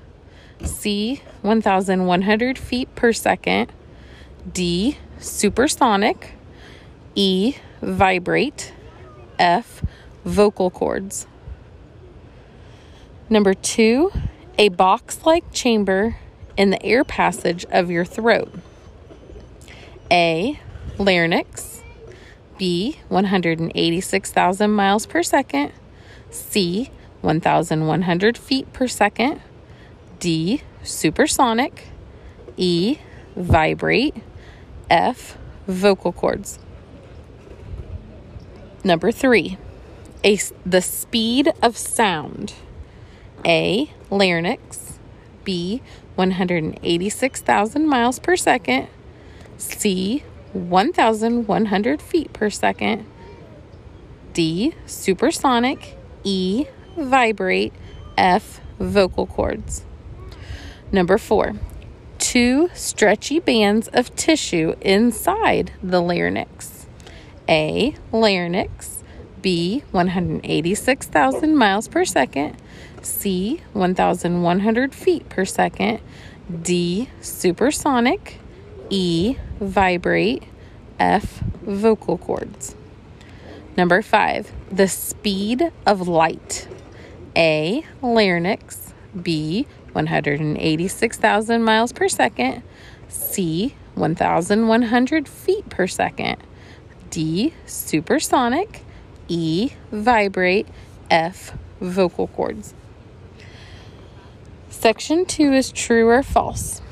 C, 0.63 1.21
1,100 1.41 2.57
feet 2.57 2.95
per 2.95 3.11
second, 3.11 3.73
D, 4.49 4.97
supersonic, 5.19 6.31
E, 7.13 7.55
vibrate, 7.81 8.71
F, 9.37 9.83
vocal 10.23 10.69
cords. 10.69 11.27
Number 13.29 13.53
two, 13.53 14.11
a 14.57 14.69
box 14.69 15.25
like 15.25 15.51
chamber 15.51 16.17
in 16.55 16.69
the 16.69 16.83
air 16.83 17.03
passage 17.03 17.65
of 17.69 17.91
your 17.91 18.05
throat. 18.05 18.53
A, 20.09 20.59
larynx. 20.97 21.83
B, 22.57 22.99
186,000 23.09 24.71
miles 24.71 25.05
per 25.05 25.21
second. 25.21 25.73
C, 26.31 26.89
1,100 27.21 28.37
feet 28.37 28.71
per 28.73 28.87
second. 28.87 29.41
D, 30.19 30.61
supersonic. 30.81 31.89
E, 32.55 32.97
vibrate. 33.35 34.15
F, 34.89 35.37
vocal 35.67 36.13
cords. 36.13 36.59
Number 38.83 39.11
three, 39.11 39.57
a, 40.23 40.39
the 40.65 40.81
speed 40.81 41.51
of 41.61 41.77
sound. 41.77 42.53
A. 43.47 43.89
Larynx. 44.11 44.87
B, 45.47 45.81
186,000 46.15 47.87
miles 47.87 48.19
per 48.19 48.35
second, 48.35 48.89
C, 49.57 50.23
1,100 50.51 52.01
feet 52.01 52.33
per 52.33 52.49
second, 52.49 53.05
D, 54.33 54.73
supersonic, 54.85 55.95
E, 56.25 56.65
vibrate, 56.97 57.71
F, 58.17 58.59
vocal 58.77 59.25
cords. 59.25 59.85
Number 60.91 61.17
four, 61.17 61.53
two 62.19 62.69
stretchy 62.73 63.39
bands 63.39 63.87
of 63.93 64.13
tissue 64.17 64.75
inside 64.81 65.71
the 65.81 66.01
larynx. 66.01 66.87
A, 67.47 67.95
larynx, 68.11 69.01
B, 69.41 69.83
186,000 69.91 71.55
miles 71.55 71.87
per 71.87 72.03
second, 72.03 72.57
C, 73.07 73.61
1,100 73.73 74.93
feet 74.93 75.29
per 75.29 75.45
second, 75.45 76.01
D, 76.61 77.09
supersonic, 77.21 78.39
E, 78.89 79.37
vibrate, 79.59 80.43
F, 80.99 81.41
vocal 81.61 82.17
cords. 82.17 82.75
Number 83.75 84.01
five, 84.01 84.51
the 84.71 84.87
speed 84.87 85.71
of 85.85 86.07
light. 86.07 86.67
A, 87.35 87.85
larynx, 88.01 88.93
B, 89.21 89.67
186,000 89.93 91.63
miles 91.63 91.91
per 91.93 92.07
second, 92.07 92.63
C, 93.07 93.75
1,100 93.95 95.27
feet 95.27 95.69
per 95.69 95.87
second, 95.87 96.37
D, 97.09 97.53
supersonic, 97.65 98.83
E, 99.27 99.71
vibrate, 99.91 100.67
F, 101.09 101.55
vocal 101.79 102.27
cords. 102.27 102.73
Section 104.79 105.25
2 105.25 105.53
is 105.53 105.71
true 105.71 106.07
or 106.07 106.21
false. 106.21 106.83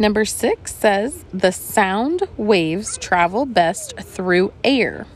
Number 0.00 0.24
6 0.24 0.74
says 0.74 1.24
the 1.32 1.52
sound 1.52 2.24
waves 2.36 2.98
travel 2.98 3.46
best 3.46 3.96
through 4.00 4.52
air. 4.64 5.06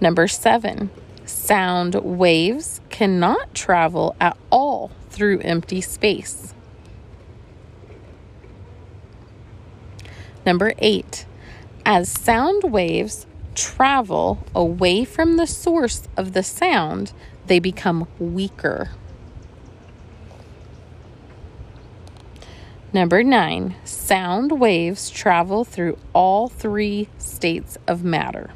Number 0.00 0.26
7 0.26 0.88
sound 1.26 1.94
waves 1.96 2.80
cannot 2.88 3.54
travel 3.54 4.16
at 4.18 4.38
all 4.50 4.90
through 5.10 5.40
empty 5.40 5.82
space. 5.82 6.54
Number 10.46 10.72
8 10.78 11.26
as 11.84 12.10
sound 12.10 12.64
waves 12.64 13.26
travel 13.56 14.46
away 14.54 15.04
from 15.04 15.36
the 15.36 15.46
source 15.46 16.06
of 16.16 16.32
the 16.32 16.42
sound, 16.42 17.12
they 17.46 17.58
become 17.58 18.06
weaker. 18.18 18.90
Number 22.92 23.22
nine, 23.22 23.74
sound 23.84 24.60
waves 24.60 25.10
travel 25.10 25.64
through 25.64 25.98
all 26.12 26.48
three 26.48 27.08
states 27.18 27.76
of 27.86 28.04
matter. 28.04 28.50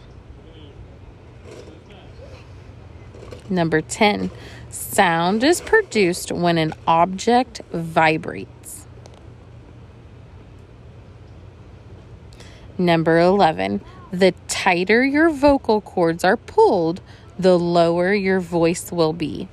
Number 3.51 3.81
10, 3.81 4.31
sound 4.71 5.43
is 5.43 5.61
produced 5.61 6.31
when 6.31 6.57
an 6.57 6.73
object 6.87 7.61
vibrates. 7.73 8.87
Number 12.79 13.19
11, 13.19 13.83
the 14.13 14.35
tighter 14.49 15.05
your 15.05 15.31
vocal 15.31 15.81
cords 15.81 16.25
are 16.25 16.37
pulled, 16.37 17.01
the 17.39 17.59
lower 17.59 18.13
your 18.13 18.41
voice 18.41 18.91
will 18.91 19.13
be. 19.13 19.49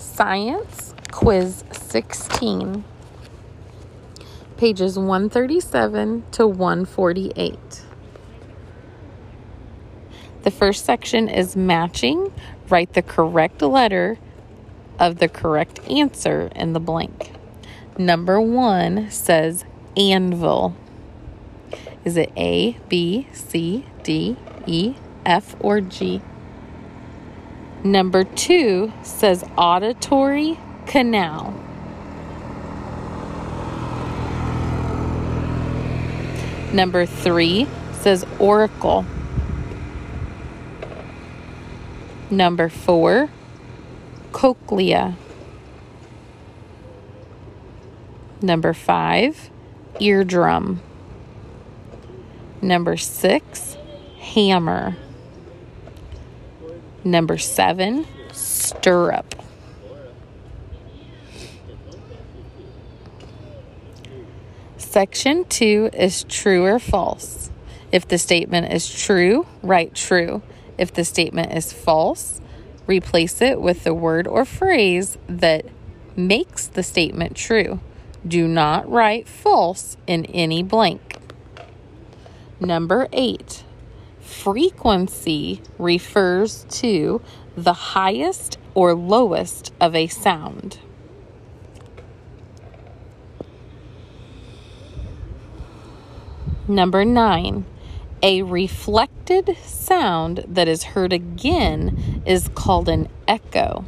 Science 0.00 0.94
Quiz 1.10 1.64
16, 1.72 2.84
pages 4.56 4.98
137 4.98 6.24
to 6.32 6.46
148. 6.46 7.58
The 10.42 10.50
first 10.50 10.84
section 10.84 11.28
is 11.28 11.56
matching. 11.56 12.32
Write 12.68 12.94
the 12.94 13.02
correct 13.02 13.60
letter 13.62 14.18
of 15.00 15.18
the 15.18 15.28
correct 15.28 15.80
answer 15.88 16.50
in 16.54 16.74
the 16.74 16.78
blank. 16.78 17.32
Number 17.98 18.40
one 18.40 19.10
says 19.10 19.64
anvil. 19.96 20.76
Is 22.04 22.16
it 22.16 22.30
A, 22.36 22.78
B, 22.88 23.26
C, 23.32 23.86
D, 24.02 24.36
E, 24.66 24.94
F, 25.26 25.56
or 25.58 25.80
G? 25.80 26.20
Number 27.82 28.24
two 28.24 28.92
says 29.02 29.42
auditory 29.56 30.58
canal. 30.86 31.54
Number 36.72 37.06
three 37.06 37.66
says 37.92 38.24
auricle. 38.38 39.04
Number 42.30 42.68
four 42.68 43.28
cochlea. 44.40 45.14
Number 48.40 48.72
five, 48.72 49.50
eardrum. 50.00 50.80
Number 52.62 52.96
six, 52.96 53.76
hammer. 54.18 54.96
Number 57.04 57.36
seven, 57.36 58.06
stirrup. 58.32 59.34
Section 64.78 65.44
two 65.50 65.90
is 65.92 66.24
true 66.24 66.64
or 66.64 66.78
false. 66.78 67.50
If 67.92 68.08
the 68.08 68.16
statement 68.16 68.72
is 68.72 68.88
true, 68.88 69.46
write 69.62 69.94
true. 69.94 70.40
If 70.78 70.94
the 70.94 71.04
statement 71.04 71.52
is 71.52 71.74
false, 71.74 72.40
Replace 72.90 73.40
it 73.40 73.60
with 73.60 73.84
the 73.84 73.94
word 73.94 74.26
or 74.26 74.44
phrase 74.44 75.16
that 75.28 75.64
makes 76.16 76.66
the 76.66 76.82
statement 76.82 77.36
true. 77.36 77.78
Do 78.26 78.48
not 78.48 78.90
write 78.90 79.28
false 79.28 79.96
in 80.08 80.24
any 80.26 80.64
blank. 80.64 81.18
Number 82.58 83.06
eight, 83.12 83.62
frequency 84.20 85.62
refers 85.78 86.64
to 86.80 87.22
the 87.56 87.74
highest 87.94 88.58
or 88.74 88.92
lowest 88.92 89.72
of 89.80 89.94
a 89.94 90.08
sound. 90.08 90.80
Number 96.66 97.04
nine, 97.04 97.66
a 98.22 98.42
reflected 98.42 99.56
sound 99.64 100.44
that 100.46 100.68
is 100.68 100.82
heard 100.82 101.12
again 101.12 102.22
is 102.26 102.48
called 102.54 102.88
an 102.88 103.08
echo. 103.26 103.84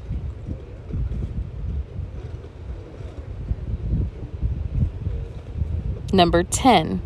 Number 6.12 6.42
10. 6.42 7.02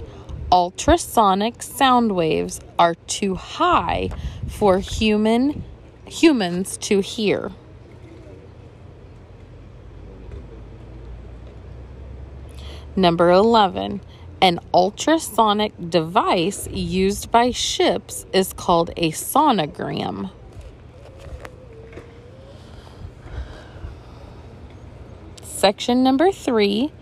Ultrasonic 0.51 1.63
sound 1.63 2.13
waves 2.13 2.61
are 2.79 2.95
too 2.95 3.35
high 3.35 4.11
for 4.49 4.79
human 4.79 5.65
humans 6.07 6.77
to 6.79 7.01
hear. 7.01 7.53
Number 12.95 13.31
11. 13.31 14.01
An 14.41 14.61
ultrasonic 14.75 15.73
device 15.91 16.69
used 16.69 17.31
by 17.31 17.51
ships 17.51 18.27
is 18.33 18.53
called 18.53 18.91
a 18.97 19.11
sonogram. 19.13 20.31
Section 25.43 26.03
number 26.03 26.31
three 26.31 26.93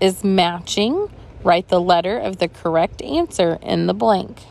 is 0.00 0.24
matching. 0.24 1.08
Write 1.44 1.68
the 1.68 1.80
letter 1.80 2.18
of 2.18 2.38
the 2.38 2.48
correct 2.48 3.00
answer 3.02 3.58
in 3.62 3.86
the 3.86 3.94
blank. 3.94 4.42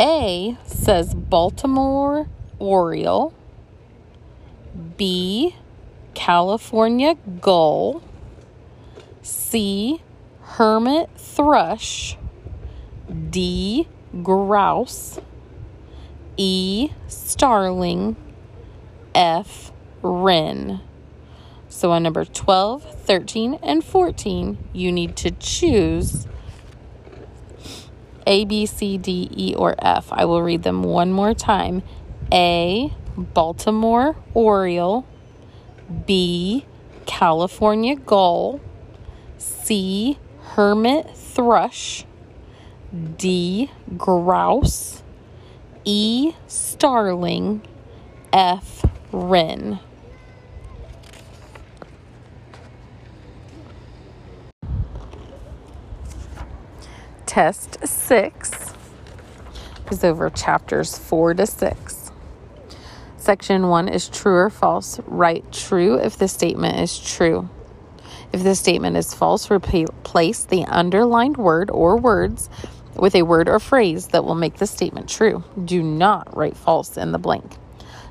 A 0.00 0.58
says 0.66 1.14
Baltimore 1.14 2.26
Oriole. 2.58 3.32
B, 4.96 5.54
California 6.14 7.16
Gull. 7.40 8.02
C. 9.22 10.02
Hermit 10.42 11.08
thrush. 11.16 12.16
D. 13.30 13.88
Grouse. 14.22 15.20
E. 16.36 16.90
Starling. 17.06 18.16
F. 19.14 19.72
Wren. 20.02 20.80
So 21.68 21.90
on 21.92 22.02
number 22.02 22.24
12, 22.24 22.82
13, 23.00 23.54
and 23.62 23.82
14, 23.82 24.58
you 24.74 24.92
need 24.92 25.16
to 25.16 25.30
choose 25.30 26.26
A, 28.26 28.44
B, 28.44 28.66
C, 28.66 28.98
D, 28.98 29.28
E, 29.32 29.54
or 29.54 29.74
F. 29.78 30.08
I 30.12 30.26
will 30.26 30.42
read 30.42 30.64
them 30.64 30.82
one 30.82 31.12
more 31.12 31.32
time. 31.32 31.82
A, 32.30 32.92
Baltimore 33.16 34.16
Oriole. 34.34 35.06
B, 36.06 36.66
California 37.06 37.96
Gull. 37.96 38.60
C, 39.42 40.18
Hermit 40.54 41.16
Thrush. 41.16 42.04
D, 43.16 43.70
Grouse. 43.96 45.02
E, 45.84 46.32
Starling. 46.46 47.62
F, 48.32 48.84
Wren. 49.10 49.80
Test 57.26 57.86
6 57.86 58.74
is 59.90 60.04
over 60.04 60.30
chapters 60.30 60.96
4 60.98 61.34
to 61.34 61.46
6. 61.46 62.12
Section 63.16 63.68
1 63.68 63.88
is 63.88 64.08
true 64.08 64.36
or 64.36 64.50
false. 64.50 65.00
Write 65.06 65.50
true 65.50 65.98
if 65.98 66.16
the 66.16 66.28
statement 66.28 66.78
is 66.78 66.98
true. 66.98 67.48
If 68.32 68.42
the 68.42 68.54
statement 68.54 68.96
is 68.96 69.12
false, 69.12 69.50
replace 69.50 70.44
the 70.44 70.64
underlined 70.64 71.36
word 71.36 71.70
or 71.70 71.98
words 71.98 72.48
with 72.96 73.14
a 73.14 73.22
word 73.22 73.48
or 73.48 73.58
phrase 73.58 74.08
that 74.08 74.24
will 74.24 74.34
make 74.34 74.56
the 74.56 74.66
statement 74.66 75.08
true. 75.08 75.44
Do 75.62 75.82
not 75.82 76.34
write 76.36 76.56
false 76.56 76.96
in 76.96 77.12
the 77.12 77.18
blank. 77.18 77.56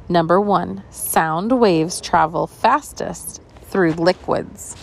Number 0.07 0.39
one, 0.39 0.83
sound 0.89 1.51
waves 1.59 2.01
travel 2.01 2.45
fastest 2.45 3.41
through 3.63 3.93
liquids. 3.93 4.75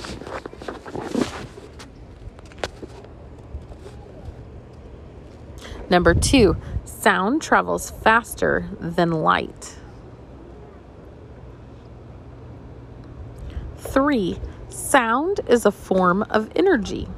Number 5.90 6.14
two, 6.14 6.56
sound 6.84 7.42
travels 7.42 7.90
faster 7.90 8.68
than 8.80 9.10
light. 9.10 9.76
Three, 13.76 14.38
sound 14.78 15.40
is 15.48 15.66
a 15.66 15.72
form 15.72 16.22
of 16.30 16.50
energy. 16.56 17.08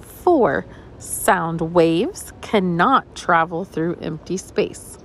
Four, 0.00 0.64
sound 0.98 1.60
waves 1.60 2.32
cannot 2.40 3.14
travel 3.14 3.64
through 3.64 3.96
empty 4.00 4.36
space. 4.36 4.98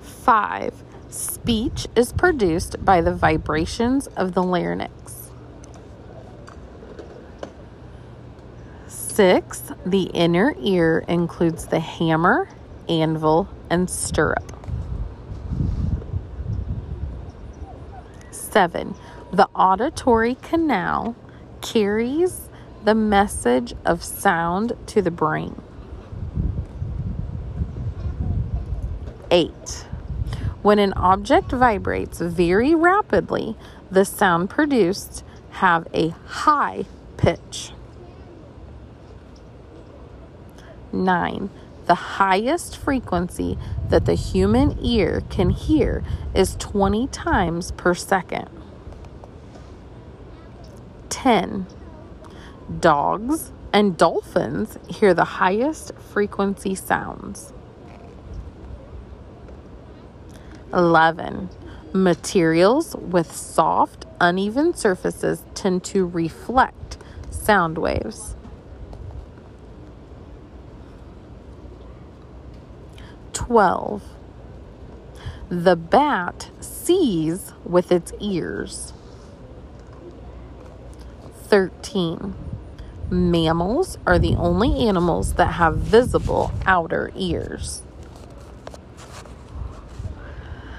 Five, 0.00 0.74
speech 1.08 1.86
is 1.94 2.12
produced 2.12 2.84
by 2.84 3.00
the 3.00 3.14
vibrations 3.14 4.08
of 4.08 4.34
the 4.34 4.42
larynx. 4.42 5.30
Six, 8.88 9.72
the 9.86 10.04
inner 10.14 10.54
ear 10.58 11.04
includes 11.08 11.66
the 11.66 11.80
hammer, 11.80 12.48
anvil, 12.88 13.48
and 13.70 13.88
stirrup. 13.88 14.57
Seven, 18.50 18.94
the 19.32 19.48
auditory 19.54 20.36
canal 20.36 21.14
carries 21.60 22.48
the 22.84 22.94
message 22.94 23.74
of 23.84 24.02
sound 24.02 24.72
to 24.86 25.02
the 25.02 25.10
brain. 25.10 25.60
Eight, 29.30 29.86
when 30.62 30.78
an 30.78 30.94
object 30.94 31.52
vibrates 31.52 32.20
very 32.20 32.74
rapidly, 32.74 33.56
the 33.90 34.04
sound 34.04 34.48
produced 34.48 35.24
have 35.50 35.86
a 35.92 36.14
high 36.26 36.84
pitch. 37.16 37.72
9. 40.92 41.50
The 41.88 41.94
highest 41.94 42.76
frequency 42.76 43.56
that 43.88 44.04
the 44.04 44.14
human 44.14 44.78
ear 44.78 45.22
can 45.30 45.48
hear 45.48 46.04
is 46.34 46.54
20 46.56 47.06
times 47.06 47.72
per 47.72 47.94
second. 47.94 48.50
10. 51.08 51.66
Dogs 52.78 53.52
and 53.72 53.96
dolphins 53.96 54.76
hear 54.86 55.14
the 55.14 55.24
highest 55.24 55.92
frequency 56.12 56.74
sounds. 56.74 57.54
11. 60.74 61.48
Materials 61.94 62.94
with 62.96 63.32
soft, 63.32 64.04
uneven 64.20 64.74
surfaces 64.74 65.42
tend 65.54 65.82
to 65.84 66.06
reflect 66.06 66.98
sound 67.30 67.78
waves. 67.78 68.36
12. 73.38 74.02
The 75.48 75.76
bat 75.76 76.50
sees 76.58 77.52
with 77.64 77.92
its 77.92 78.12
ears. 78.20 78.92
13. 81.44 82.34
Mammals 83.10 83.96
are 84.04 84.18
the 84.18 84.34
only 84.34 84.88
animals 84.88 85.34
that 85.34 85.52
have 85.52 85.76
visible 85.76 86.50
outer 86.66 87.12
ears. 87.14 87.82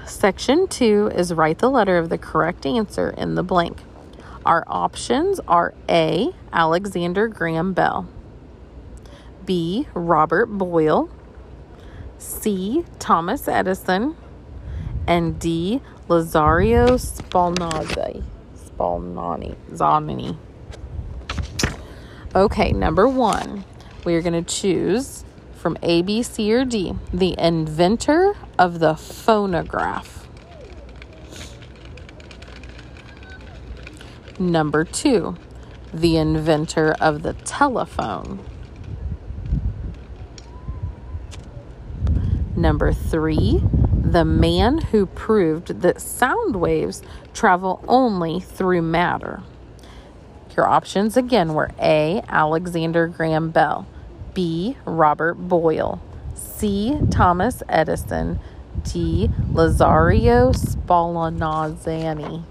Section 0.04 0.68
2 0.68 1.12
is 1.14 1.32
write 1.32 1.60
the 1.60 1.70
letter 1.70 1.96
of 1.96 2.10
the 2.10 2.18
correct 2.18 2.66
answer 2.66 3.08
in 3.08 3.36
the 3.36 3.42
blank. 3.42 3.78
Our 4.44 4.64
options 4.66 5.40
are 5.48 5.72
A. 5.88 6.28
Alexander 6.52 7.26
Graham 7.26 7.72
Bell, 7.72 8.06
B. 9.46 9.88
Robert 9.94 10.46
Boyle, 10.46 11.08
C. 12.20 12.84
Thomas 12.98 13.48
Edison, 13.48 14.14
and 15.06 15.38
D. 15.38 15.80
Lazario 16.08 16.90
Spalnazzi. 16.98 18.22
Spalnani. 18.54 19.56
Zanini. 19.72 20.36
Okay, 22.34 22.72
number 22.72 23.08
one, 23.08 23.64
we 24.04 24.14
are 24.14 24.22
going 24.22 24.44
to 24.44 24.54
choose 24.54 25.24
from 25.54 25.76
A, 25.82 26.02
B, 26.02 26.22
C, 26.22 26.52
or 26.52 26.64
D 26.64 26.94
the 27.12 27.34
inventor 27.38 28.34
of 28.58 28.78
the 28.78 28.94
phonograph. 28.94 30.28
Number 34.38 34.84
two, 34.84 35.36
the 35.92 36.16
inventor 36.16 36.92
of 37.00 37.22
the 37.22 37.32
telephone. 37.32 38.38
Number 42.60 42.92
three, 42.92 43.62
the 43.90 44.26
man 44.26 44.76
who 44.78 45.06
proved 45.06 45.80
that 45.80 45.98
sound 45.98 46.56
waves 46.56 47.00
travel 47.32 47.82
only 47.88 48.38
through 48.38 48.82
matter. 48.82 49.42
Your 50.54 50.66
options 50.66 51.16
again 51.16 51.54
were 51.54 51.70
A. 51.80 52.22
Alexander 52.28 53.06
Graham 53.08 53.48
Bell, 53.48 53.86
B. 54.34 54.76
Robert 54.84 55.36
Boyle, 55.36 56.02
C. 56.34 56.98
Thomas 57.10 57.62
Edison, 57.66 58.38
D. 58.82 59.30
Lazario 59.50 60.52
Spallanzani. 60.54 62.44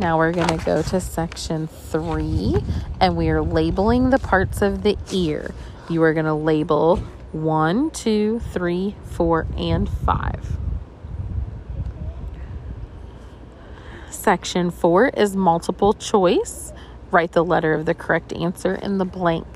Now 0.00 0.18
we're 0.18 0.32
going 0.32 0.58
to 0.58 0.64
go 0.64 0.82
to 0.82 1.00
section 1.00 1.68
three 1.68 2.56
and 3.00 3.16
we 3.16 3.28
are 3.28 3.42
labeling 3.42 4.10
the 4.10 4.18
parts 4.18 4.60
of 4.60 4.82
the 4.82 4.98
ear. 5.12 5.54
You 5.88 6.02
are 6.02 6.12
going 6.12 6.26
to 6.26 6.34
label 6.34 7.00
one, 7.42 7.90
two, 7.90 8.40
three, 8.52 8.96
four, 9.04 9.46
and 9.56 9.88
five. 9.88 10.56
Section 14.10 14.70
four 14.70 15.08
is 15.08 15.36
multiple 15.36 15.92
choice. 15.92 16.72
Write 17.10 17.32
the 17.32 17.44
letter 17.44 17.74
of 17.74 17.86
the 17.86 17.94
correct 17.94 18.32
answer 18.32 18.74
in 18.74 18.98
the 18.98 19.04
blank. 19.04 19.46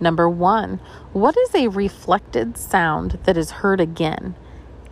Number 0.00 0.28
one, 0.28 0.80
what 1.12 1.36
is 1.36 1.54
a 1.54 1.68
reflected 1.68 2.56
sound 2.56 3.18
that 3.24 3.36
is 3.36 3.50
heard 3.50 3.80
again? 3.80 4.36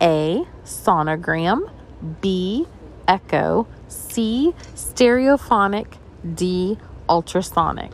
A. 0.01 0.45
Sonogram. 0.65 1.71
B. 2.19 2.67
Echo. 3.07 3.67
C. 3.87 4.53
Stereophonic. 4.75 5.97
D. 6.35 6.77
Ultrasonic. 7.07 7.93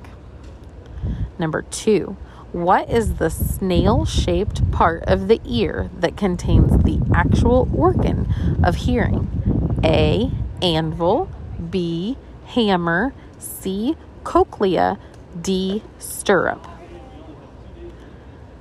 Number 1.38 1.62
two, 1.64 2.16
what 2.54 2.90
is 2.90 3.16
the 3.16 3.30
snail 3.30 4.06
shaped 4.06 4.72
part 4.72 5.04
of 5.08 5.28
the 5.28 5.42
ear 5.44 5.90
that 5.98 6.16
contains 6.16 6.84
the 6.84 7.02
actual 7.14 7.68
organ 7.76 8.32
of 8.64 8.76
hearing? 8.76 9.80
A. 9.84 10.32
Anvil. 10.62 11.30
B. 11.70 12.16
Hammer. 12.46 13.14
C. 13.40 13.96
Cochlea. 14.24 15.00
D. 15.42 15.82
Stirrup. 15.98 16.68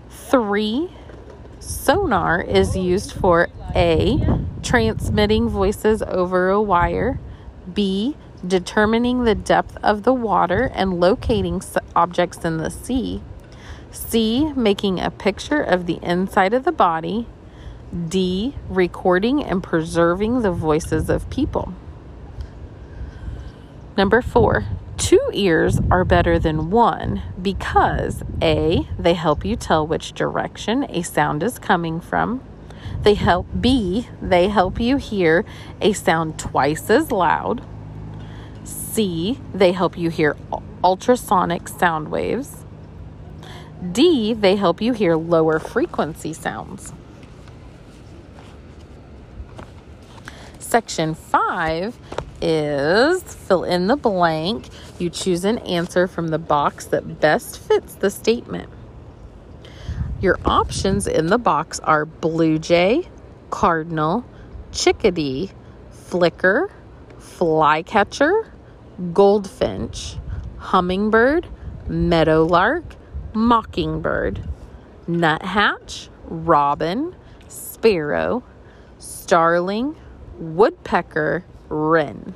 3. 0.08 0.90
Sonar 1.60 2.40
is 2.40 2.74
used 2.74 3.12
for 3.12 3.48
A. 3.76 4.40
Transmitting 4.62 5.50
voices 5.50 6.00
over 6.02 6.48
a 6.48 6.62
wire, 6.62 7.20
B. 7.72 8.16
Determining 8.44 9.24
the 9.24 9.34
depth 9.34 9.76
of 9.82 10.02
the 10.02 10.14
water 10.14 10.70
and 10.74 10.98
locating 10.98 11.62
objects 11.94 12.44
in 12.44 12.56
the 12.56 12.70
sea, 12.70 13.22
C. 14.12 14.52
Making 14.54 15.00
a 15.00 15.10
picture 15.10 15.62
of 15.62 15.86
the 15.86 15.98
inside 16.02 16.52
of 16.52 16.64
the 16.64 16.70
body, 16.70 17.26
D. 18.10 18.54
Recording 18.68 19.42
and 19.42 19.62
preserving 19.62 20.42
the 20.42 20.52
voices 20.52 21.08
of 21.08 21.30
people. 21.30 21.72
Number 23.96 24.20
four, 24.20 24.66
two 24.98 25.30
ears 25.32 25.80
are 25.90 26.04
better 26.04 26.38
than 26.38 26.68
one 26.68 27.22
because 27.40 28.22
A, 28.42 28.86
they 28.98 29.14
help 29.14 29.46
you 29.46 29.56
tell 29.56 29.86
which 29.86 30.12
direction 30.12 30.84
a 30.90 31.00
sound 31.00 31.42
is 31.42 31.58
coming 31.58 31.98
from. 31.98 32.42
They 33.00 33.14
help 33.14 33.46
B, 33.58 34.08
they 34.20 34.48
help 34.48 34.78
you 34.78 34.98
hear 34.98 35.46
a 35.80 35.94
sound 35.94 36.38
twice 36.38 36.90
as 36.90 37.10
loud. 37.10 37.64
C, 38.62 39.40
they 39.54 39.72
help 39.72 39.96
you 39.96 40.10
hear 40.10 40.36
ultrasonic 40.84 41.66
sound 41.66 42.10
waves. 42.10 42.61
D, 43.90 44.32
they 44.32 44.56
help 44.56 44.80
you 44.80 44.92
hear 44.92 45.16
lower 45.16 45.58
frequency 45.58 46.32
sounds. 46.32 46.92
Section 50.60 51.14
5 51.14 51.98
is 52.40 53.22
fill 53.22 53.64
in 53.64 53.88
the 53.88 53.96
blank. 53.96 54.68
You 54.98 55.10
choose 55.10 55.44
an 55.44 55.58
answer 55.58 56.06
from 56.06 56.28
the 56.28 56.38
box 56.38 56.86
that 56.86 57.20
best 57.20 57.58
fits 57.58 57.94
the 57.96 58.10
statement. 58.10 58.70
Your 60.20 60.38
options 60.44 61.06
in 61.08 61.26
the 61.26 61.38
box 61.38 61.80
are 61.80 62.06
blue 62.06 62.58
jay, 62.58 63.08
cardinal, 63.50 64.24
chickadee, 64.70 65.50
flicker, 65.90 66.70
flycatcher, 67.18 68.52
goldfinch, 69.12 70.16
hummingbird, 70.58 71.48
meadowlark, 71.88 72.84
mockingbird, 73.34 74.40
nuthatch, 75.06 76.08
robin, 76.24 77.14
sparrow, 77.48 78.42
starling, 78.98 79.96
woodpecker, 80.38 81.44
wren. 81.68 82.34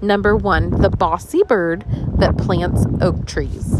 Number 0.00 0.36
one, 0.36 0.70
the 0.82 0.90
bossy 0.90 1.42
bird 1.46 1.84
that 2.18 2.36
plants 2.36 2.84
oak 3.00 3.24
trees. 3.24 3.78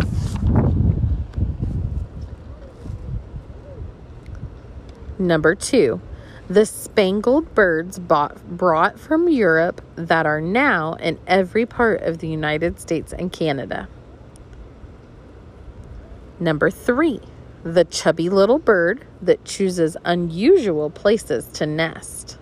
Number 5.18 5.54
two, 5.54 6.00
the 6.48 6.66
spangled 6.66 7.54
birds 7.54 7.98
bought, 7.98 8.44
brought 8.56 8.98
from 8.98 9.28
Europe 9.28 9.80
that 9.96 10.26
are 10.26 10.40
now 10.40 10.94
in 10.94 11.18
every 11.26 11.66
part 11.66 12.02
of 12.02 12.18
the 12.18 12.28
United 12.28 12.78
States 12.80 13.12
and 13.12 13.32
Canada. 13.32 13.88
Number 16.42 16.72
three, 16.72 17.20
the 17.62 17.84
chubby 17.84 18.28
little 18.28 18.58
bird 18.58 19.06
that 19.20 19.44
chooses 19.44 19.96
unusual 20.04 20.90
places 20.90 21.46
to 21.52 21.66
nest. 21.66 22.36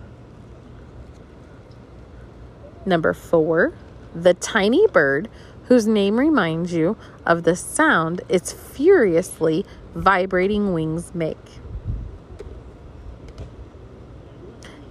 Number 2.83 3.13
four, 3.13 3.73
the 4.15 4.33
tiny 4.33 4.87
bird 4.87 5.29
whose 5.65 5.85
name 5.85 6.17
reminds 6.17 6.73
you 6.73 6.97
of 7.27 7.43
the 7.43 7.55
sound 7.55 8.21
its 8.27 8.51
furiously 8.51 9.67
vibrating 9.93 10.73
wings 10.73 11.13
make. 11.13 11.37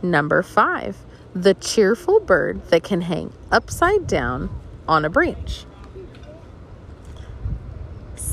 Number 0.05 0.41
five, 0.45 0.99
the 1.35 1.55
cheerful 1.55 2.21
bird 2.21 2.65
that 2.69 2.85
can 2.85 3.01
hang 3.01 3.33
upside 3.51 4.07
down 4.07 4.51
on 4.87 5.05
a 5.05 5.11
branch. 5.11 5.65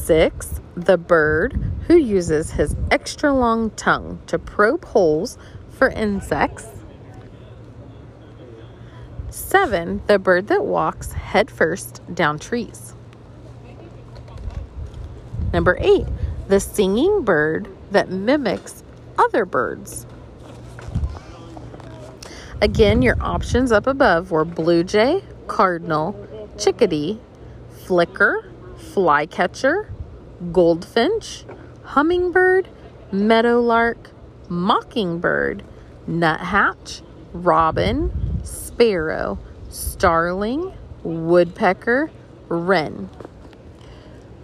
Six, 0.08 0.62
the 0.74 0.98
bird 0.98 1.60
who 1.88 1.98
uses 1.98 2.52
his 2.52 2.78
extra 2.92 3.34
long 3.34 3.72
tongue 3.72 4.22
to 4.28 4.40
probe 4.40 4.86
holes 4.86 5.38
for 5.70 5.90
insects. 5.90 6.66
Seven, 9.30 10.02
the 10.08 10.18
bird 10.18 10.48
that 10.48 10.64
walks 10.64 11.12
headfirst 11.12 12.00
down 12.16 12.40
trees. 12.40 12.94
Number 15.52 15.78
eight, 15.82 16.08
the 16.48 16.62
singing 16.62 17.24
bird 17.24 17.68
that 17.92 18.10
mimics 18.10 18.84
other 19.18 19.44
birds. 19.44 20.06
Again, 22.62 23.02
your 23.02 23.18
options 23.20 23.74
up 23.74 23.88
above 23.88 24.32
were 24.32 24.46
blue 24.46 24.86
jay, 24.86 25.22
cardinal, 25.48 26.16
chickadee, 26.58 27.20
flicker, 27.84 28.50
flycatcher, 28.78 29.90
goldfinch, 30.52 31.46
hummingbird, 31.84 32.68
meadowlark, 33.12 34.12
mockingbird, 34.50 35.64
nuthatch, 36.06 37.02
robin, 37.34 38.42
sparrow, 38.44 39.40
starling, 39.70 40.74
woodpecker, 41.04 42.10
wren. 42.48 43.10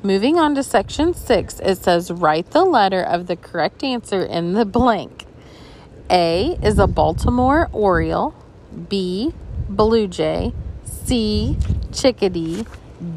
Moving 0.02 0.38
on 0.38 0.56
to 0.56 0.64
section 0.64 1.14
six, 1.14 1.62
it 1.62 1.78
says 1.78 2.12
write 2.12 2.52
the 2.52 2.66
letter 2.66 3.02
of 3.02 3.28
the 3.28 3.38
correct 3.38 3.84
answer 3.84 4.22
in 4.22 4.54
the 4.54 4.66
blank. 4.66 5.26
A 6.10 6.58
is 6.62 6.78
a 6.78 6.88
Baltimore 6.88 7.70
Oriole, 7.72 8.36
B, 8.90 9.34
Blue 9.70 10.08
Jay, 10.08 10.54
C, 10.84 11.58
Chickadee, 11.94 12.66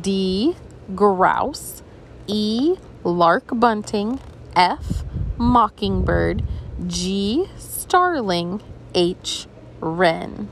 D, 0.00 0.54
Grouse, 0.94 1.82
E, 2.26 2.76
Lark 3.04 3.44
Bunting, 3.52 4.20
F, 4.54 5.04
Mockingbird, 5.36 6.42
G, 6.86 7.48
Starling, 7.58 8.62
H, 8.94 9.46
Wren. 9.80 10.48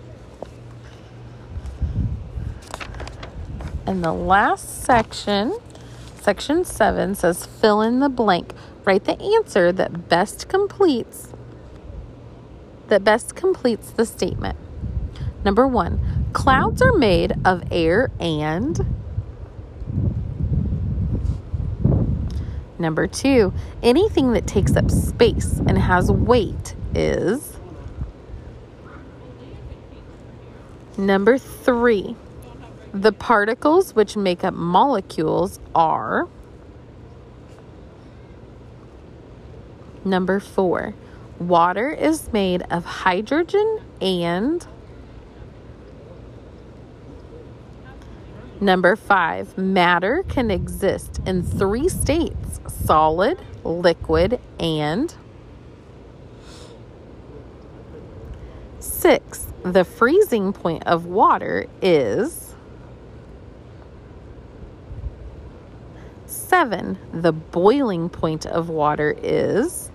And 3.87 4.03
the 4.03 4.13
last 4.13 4.85
section, 4.85 5.59
section 6.21 6.65
seven, 6.65 7.15
says 7.15 7.45
fill 7.47 7.83
in 7.83 8.01
the 8.01 8.09
blank. 8.09 8.53
Write 8.85 9.05
the 9.05 9.21
answer 9.21 9.73
that 9.73 10.09
best 10.09 10.49
completes 10.49 11.29
that 12.89 13.05
best 13.05 13.35
completes 13.35 13.91
the 13.91 14.07
statement. 14.07 14.59
Number 15.45 15.67
one, 15.67 16.27
clouds 16.33 16.81
are 16.83 16.93
made 16.93 17.33
of 17.45 17.65
air 17.71 18.11
and. 18.21 19.04
Number 22.79 23.07
two, 23.07 23.53
anything 23.83 24.33
that 24.33 24.47
takes 24.47 24.77
up 24.77 24.91
space 24.91 25.59
and 25.59 25.79
has 25.79 26.11
weight 26.11 26.75
is. 26.95 27.59
Number 30.97 31.39
three, 31.39 32.17
the 32.93 33.13
particles 33.13 33.95
which 33.95 34.17
make 34.17 34.45
up 34.45 34.55
molecules 34.55 35.59
are. 35.75 36.29
Number 40.05 40.39
four, 40.39 40.95
water 41.39 41.91
is 41.91 42.33
made 42.33 42.63
of 42.71 42.85
hydrogen 42.85 43.81
and. 44.01 44.67
Number 48.61 48.95
five, 48.95 49.59
matter 49.59 50.25
can 50.29 50.51
exist 50.51 51.21
in 51.27 51.43
three 51.43 51.89
states 51.89 52.61
solid, 52.85 53.39
liquid, 53.65 54.41
and. 54.59 55.15
Six, 58.81 59.47
the 59.63 59.85
freezing 59.85 60.53
point 60.53 60.87
of 60.87 61.07
water 61.07 61.67
is. 61.83 62.55
Seven, 66.27 66.99
the 67.13 67.33
boiling 67.33 68.09
point 68.09 68.47
of 68.47 68.69
water 68.69 69.17
is. 69.23 69.91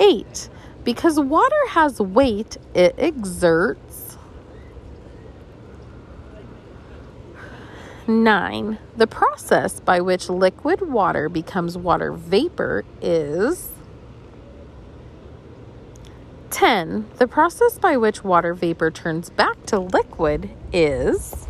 Eight, 0.00 0.48
because 0.82 1.20
water 1.20 1.68
has 1.68 2.00
weight, 2.00 2.56
it 2.74 2.94
exerts. 2.98 3.93
Nine, 8.06 8.78
the 8.94 9.06
process 9.06 9.80
by 9.80 10.02
which 10.02 10.28
liquid 10.28 10.82
water 10.82 11.30
becomes 11.30 11.78
water 11.78 12.12
vapor 12.12 12.84
is. 13.00 13.70
10. 16.50 17.06
The 17.16 17.26
process 17.26 17.78
by 17.78 17.96
which 17.96 18.22
water 18.22 18.52
vapor 18.52 18.90
turns 18.90 19.30
back 19.30 19.64
to 19.66 19.80
liquid 19.80 20.50
is. 20.70 21.46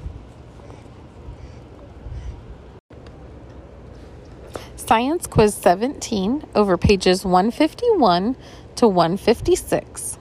Science 4.77 5.27
Quiz 5.27 5.55
17 5.55 6.45
over 6.55 6.77
pages 6.77 7.25
151 7.25 8.37
to 8.77 8.87
156. 8.87 10.19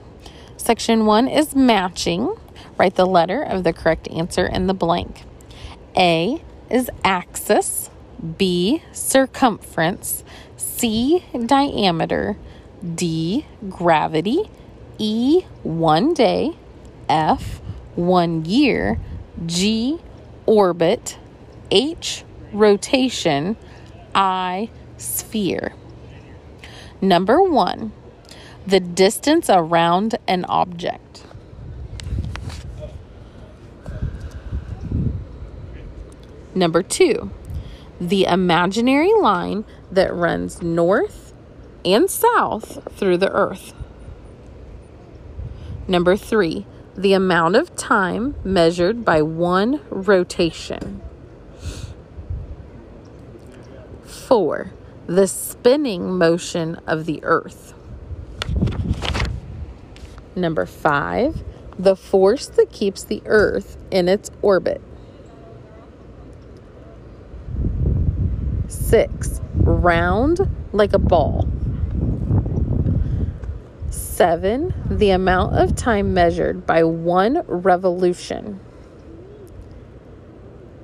Section 0.56 1.06
1 1.06 1.28
is 1.28 1.54
matching. 1.54 2.34
Write 2.76 2.96
the 2.96 3.06
letter 3.06 3.40
of 3.40 3.62
the 3.62 3.72
correct 3.72 4.08
answer 4.08 4.44
in 4.46 4.66
the 4.66 4.74
blank. 4.74 5.22
A 5.96 6.42
is 6.70 6.90
axis, 7.04 7.90
B 8.38 8.82
circumference, 8.92 10.24
C 10.56 11.24
diameter, 11.46 12.36
D 12.94 13.46
gravity, 13.68 14.50
E 14.98 15.42
one 15.62 16.14
day, 16.14 16.56
F 17.08 17.60
one 17.94 18.44
year, 18.44 18.98
G 19.46 19.98
orbit, 20.46 21.18
H 21.70 22.24
rotation, 22.52 23.56
I 24.14 24.70
sphere. 24.96 25.74
Number 27.00 27.42
one, 27.42 27.92
the 28.66 28.80
distance 28.80 29.50
around 29.50 30.16
an 30.26 30.44
object. 30.46 31.03
Number 36.54 36.82
two, 36.82 37.30
the 38.00 38.24
imaginary 38.24 39.12
line 39.14 39.64
that 39.90 40.14
runs 40.14 40.62
north 40.62 41.34
and 41.84 42.08
south 42.08 42.86
through 42.92 43.18
the 43.18 43.30
earth. 43.30 43.74
Number 45.86 46.16
three, 46.16 46.66
the 46.96 47.12
amount 47.12 47.56
of 47.56 47.74
time 47.76 48.36
measured 48.44 49.04
by 49.04 49.20
one 49.20 49.80
rotation. 49.90 51.02
Four, 54.04 54.72
the 55.06 55.26
spinning 55.26 56.16
motion 56.16 56.76
of 56.86 57.04
the 57.04 57.22
earth. 57.24 57.74
Number 60.36 60.66
five, 60.66 61.44
the 61.78 61.96
force 61.96 62.46
that 62.46 62.70
keeps 62.70 63.04
the 63.04 63.22
earth 63.26 63.76
in 63.90 64.08
its 64.08 64.30
orbit. 64.40 64.80
Six, 68.68 69.40
round 69.54 70.40
like 70.72 70.92
a 70.92 70.98
ball. 70.98 71.48
Seven, 73.90 74.74
the 74.88 75.10
amount 75.10 75.56
of 75.56 75.76
time 75.76 76.14
measured 76.14 76.66
by 76.66 76.84
one 76.84 77.42
revolution. 77.46 78.60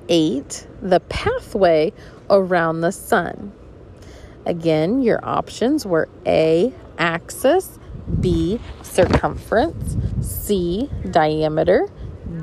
Eight, 0.09 0.67
the 0.81 0.99
pathway 0.99 1.93
around 2.29 2.81
the 2.81 2.91
sun. 2.91 3.53
Again, 4.45 5.01
your 5.01 5.19
options 5.23 5.85
were 5.85 6.09
A, 6.25 6.73
axis, 6.97 7.79
B, 8.19 8.59
circumference, 8.81 9.95
C, 10.21 10.89
diameter, 11.09 11.87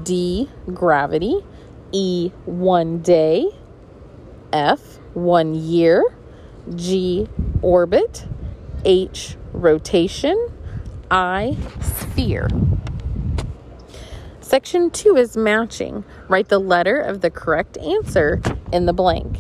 D, 0.05 0.49
gravity, 0.73 1.45
E, 1.93 2.31
one 2.45 3.01
day, 3.01 3.51
F, 4.53 4.98
one 5.25 5.55
year, 5.55 6.05
G, 6.75 7.29
orbit, 7.63 8.27
H, 8.85 9.37
rotation, 9.53 10.49
I, 11.11 11.57
sphere. 11.81 12.49
Section 14.41 14.91
2 14.91 15.17
is 15.17 15.37
matching. 15.37 16.05
Write 16.29 16.49
the 16.49 16.59
letter 16.59 16.99
of 16.99 17.21
the 17.21 17.31
correct 17.31 17.77
answer 17.79 18.41
in 18.73 18.87
the 18.87 18.93
blank. 18.93 19.37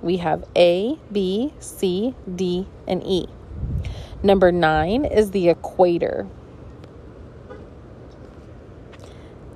We 0.00 0.18
have 0.18 0.44
A, 0.54 0.98
B, 1.10 1.52
C, 1.58 2.14
D, 2.32 2.68
and 2.86 3.02
E. 3.04 3.26
Number 4.22 4.52
9 4.52 5.04
is 5.04 5.32
the 5.32 5.48
equator. 5.48 6.28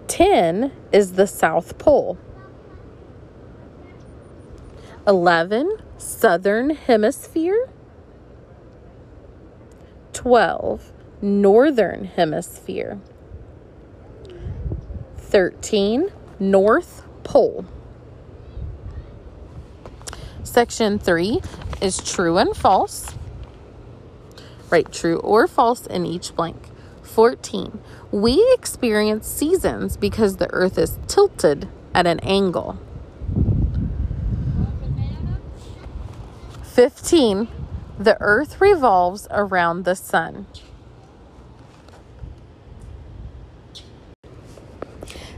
10 0.08 0.72
is 0.92 1.12
the 1.12 1.26
South 1.26 1.78
Pole. 1.78 2.18
11, 5.06 5.78
Southern 5.98 6.70
Hemisphere. 6.70 7.68
12, 10.12 10.92
Northern 11.20 12.04
Hemisphere. 12.04 13.00
13, 15.16 16.12
North 16.38 17.04
Pole. 17.24 17.64
Section 20.44 20.98
3 20.98 21.40
is 21.80 21.98
true 21.98 22.38
and 22.38 22.56
false. 22.56 23.14
Write 24.70 24.92
true 24.92 25.18
or 25.18 25.48
false 25.48 25.86
in 25.86 26.06
each 26.06 26.36
blank. 26.36 26.68
14. 27.02 27.80
We 28.12 28.46
experience 28.52 29.26
seasons 29.26 29.96
because 29.96 30.36
the 30.36 30.50
earth 30.52 30.78
is 30.78 30.98
tilted 31.08 31.68
at 31.92 32.06
an 32.06 32.20
angle. 32.20 32.78
15. 36.72 37.48
The 37.98 38.16
earth 38.22 38.58
revolves 38.58 39.28
around 39.30 39.84
the 39.84 39.94
sun. 39.94 40.46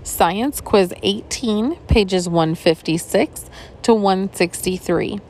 Science 0.04 0.60
Quiz 0.60 0.94
18, 1.02 1.74
pages 1.88 2.28
156 2.28 3.50
to 3.82 3.94
163. 3.94 5.20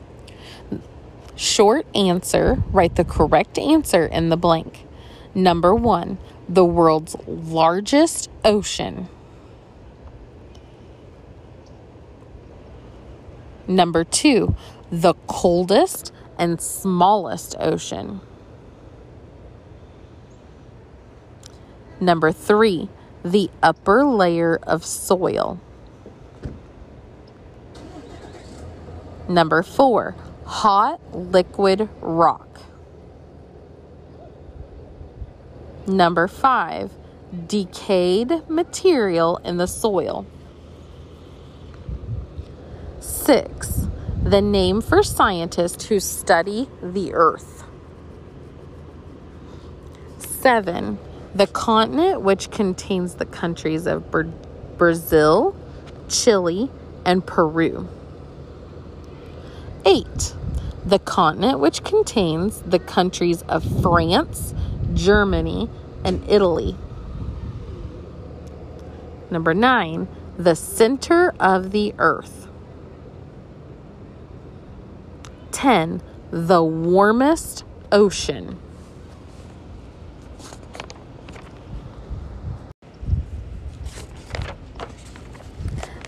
Short 1.35 1.87
answer, 1.95 2.63
write 2.71 2.95
the 2.97 3.03
correct 3.03 3.57
answer 3.57 4.05
in 4.05 4.29
the 4.29 4.37
blank. 4.37 4.85
Number 5.33 5.73
one, 5.73 6.19
the 6.47 6.65
world's 6.65 7.15
largest 7.25 8.29
ocean. 8.43 9.09
Number 13.67 14.03
two, 14.03 14.55
the 14.91 15.13
coldest 15.27 16.13
and 16.37 16.61
smallest 16.61 17.55
ocean. 17.59 18.21
Number 21.99 22.31
three, 22.31 22.89
the 23.23 23.49
upper 23.63 24.05
layer 24.05 24.59
of 24.63 24.85
soil. 24.85 25.59
Number 29.27 29.63
four, 29.63 30.15
hot 30.45 31.01
liquid 31.15 31.89
rock. 32.01 32.59
Number 35.87 36.27
five, 36.27 36.91
decayed 37.47 38.47
material 38.49 39.37
in 39.37 39.57
the 39.57 39.67
soil. 39.67 40.25
Six, 42.99 43.84
the 44.35 44.41
name 44.41 44.81
for 44.81 45.01
scientists 45.01 45.85
who 45.85 45.97
study 45.97 46.67
the 46.83 47.13
earth. 47.13 47.63
Seven, 50.17 50.99
the 51.33 51.47
continent 51.47 52.19
which 52.19 52.51
contains 52.51 53.15
the 53.15 53.25
countries 53.25 53.87
of 53.87 54.11
Brazil, 54.77 55.55
Chile, 56.09 56.69
and 57.05 57.25
Peru. 57.25 57.87
8. 59.85 60.35
The 60.85 60.99
continent 60.99 61.59
which 61.59 61.85
contains 61.85 62.61
the 62.63 62.79
countries 62.79 63.41
of 63.43 63.63
France, 63.81 64.53
Germany, 64.93 65.69
and 66.03 66.21
Italy. 66.29 66.75
Number 69.31 69.53
9. 69.53 70.09
The 70.37 70.57
center 70.57 71.33
of 71.39 71.71
the 71.71 71.93
earth. 71.97 72.44
10. 75.55 76.01
The 76.31 76.61
warmest 76.61 77.63
ocean. 77.89 78.59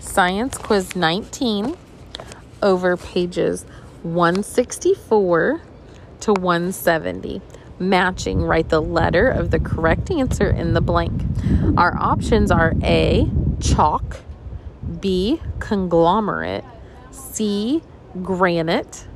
Science 0.00 0.58
Quiz 0.58 0.94
19 0.94 1.78
over 2.62 2.98
pages 2.98 3.64
164 4.02 5.62
to 6.20 6.32
170. 6.34 7.40
Matching, 7.78 8.42
write 8.42 8.68
the 8.68 8.82
letter 8.82 9.28
of 9.28 9.50
the 9.50 9.58
correct 9.58 10.10
answer 10.10 10.50
in 10.50 10.74
the 10.74 10.82
blank. 10.82 11.22
Our 11.78 11.96
options 11.96 12.50
are 12.50 12.74
A, 12.82 13.30
chalk, 13.60 14.20
B, 15.00 15.40
conglomerate, 15.58 16.64
C, 17.10 17.82
granite, 18.22 19.06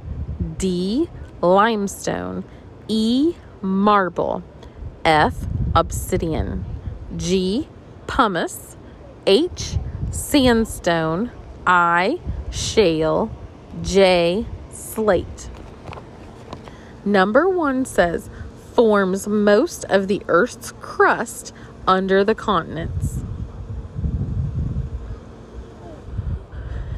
D, 0.63 1.09
limestone, 1.41 2.45
E, 2.87 3.35
marble, 3.61 4.45
F, 5.05 5.35
obsidian, 5.75 6.65
G, 7.17 7.67
pumice, 8.07 8.77
H, 9.27 9.77
sandstone, 10.13 11.33
I, 11.67 12.21
shale, 12.53 13.29
J, 13.83 14.47
slate. 14.71 15.51
Number 17.05 17.49
one 17.49 17.85
says 17.85 18.31
forms 18.73 19.27
most 19.27 19.85
of 19.87 20.07
the 20.07 20.23
Earth's 20.29 20.75
crust 20.81 21.53
under 21.89 22.23
the 22.23 22.37
continents. 22.37 23.25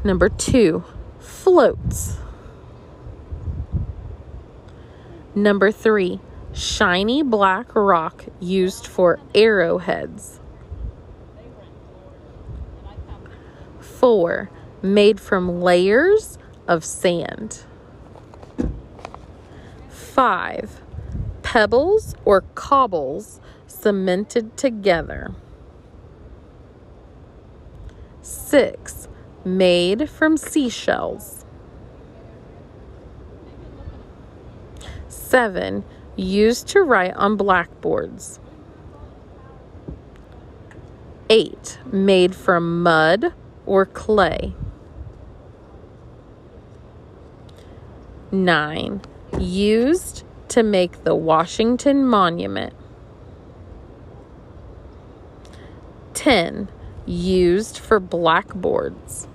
Number 0.04 0.28
two, 0.28 0.84
floats. 1.18 2.18
Number 5.34 5.72
three, 5.72 6.20
shiny 6.52 7.22
black 7.22 7.74
rock 7.74 8.24
used 8.40 8.86
for 8.86 9.18
arrowheads. 9.34 10.40
Four, 13.80 14.50
made 14.80 15.18
from 15.18 15.60
layers 15.60 16.38
of 16.68 16.84
sand. 16.84 17.64
Five, 19.88 20.80
pebbles 21.42 22.14
or 22.24 22.42
cobbles 22.54 23.40
cemented 23.66 24.56
together. 24.56 25.34
Six, 28.22 29.08
made 29.44 30.08
from 30.08 30.36
seashells. 30.36 31.43
Seven, 35.34 35.82
used 36.14 36.68
to 36.68 36.82
write 36.82 37.12
on 37.14 37.36
blackboards. 37.36 38.38
Eight, 41.28 41.80
made 41.90 42.36
from 42.36 42.84
mud 42.84 43.34
or 43.66 43.84
clay. 43.84 44.54
Nine, 48.30 49.02
used 49.36 50.22
to 50.50 50.62
make 50.62 51.02
the 51.02 51.16
Washington 51.16 52.06
Monument. 52.06 52.72
10. 56.14 56.68
Used 57.06 57.76
for 57.76 57.98
blackboards. 57.98 59.26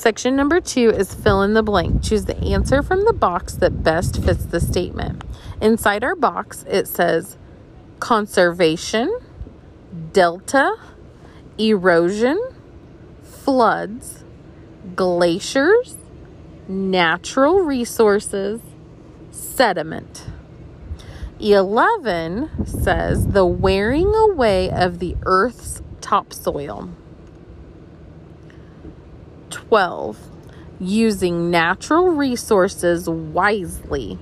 Section 0.00 0.34
number 0.34 0.62
two 0.62 0.88
is 0.88 1.12
fill 1.12 1.42
in 1.42 1.52
the 1.52 1.62
blank. 1.62 2.02
Choose 2.02 2.24
the 2.24 2.38
answer 2.38 2.82
from 2.82 3.04
the 3.04 3.12
box 3.12 3.52
that 3.56 3.82
best 3.82 4.24
fits 4.24 4.46
the 4.46 4.58
statement. 4.58 5.22
Inside 5.60 6.02
our 6.02 6.16
box, 6.16 6.64
it 6.66 6.88
says 6.88 7.36
conservation, 7.98 9.14
delta, 10.14 10.74
erosion, 11.58 12.42
floods, 13.22 14.24
glaciers, 14.96 15.98
natural 16.66 17.60
resources, 17.60 18.62
sediment. 19.30 20.24
11 21.40 22.64
says 22.64 23.26
the 23.26 23.44
wearing 23.44 24.14
away 24.14 24.70
of 24.70 24.98
the 24.98 25.14
earth's 25.26 25.82
topsoil. 26.00 26.88
12. 29.70 30.18
Using 30.80 31.48
natural 31.48 32.08
resources 32.08 33.08
wisely. 33.08 34.18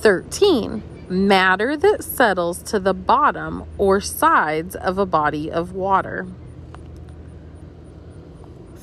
13. 0.00 0.82
Matter 1.08 1.76
that 1.76 2.02
settles 2.02 2.60
to 2.64 2.80
the 2.80 2.92
bottom 2.92 3.62
or 3.78 4.00
sides 4.00 4.74
of 4.74 4.98
a 4.98 5.06
body 5.06 5.48
of 5.48 5.72
water. 5.72 6.26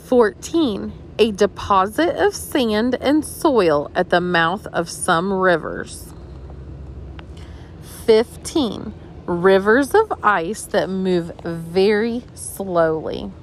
14. 0.05 0.93
A 1.19 1.31
deposit 1.33 2.15
of 2.15 2.33
sand 2.33 2.95
and 3.01 3.25
soil 3.25 3.91
at 3.93 4.09
the 4.09 4.21
mouth 4.21 4.65
of 4.67 4.89
some 4.89 5.33
rivers. 5.33 6.13
15. 8.05 8.93
Rivers 9.25 9.93
of 9.93 10.13
ice 10.23 10.63
that 10.63 10.89
move 10.89 11.33
very 11.43 12.23
slowly. 12.35 13.33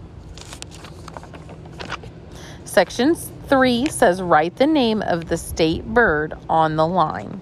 Section 2.72 3.14
3 3.14 3.90
says 3.90 4.22
write 4.22 4.56
the 4.56 4.66
name 4.66 5.02
of 5.02 5.28
the 5.28 5.36
state 5.36 5.84
bird 5.84 6.32
on 6.48 6.76
the 6.76 6.86
line. 6.86 7.38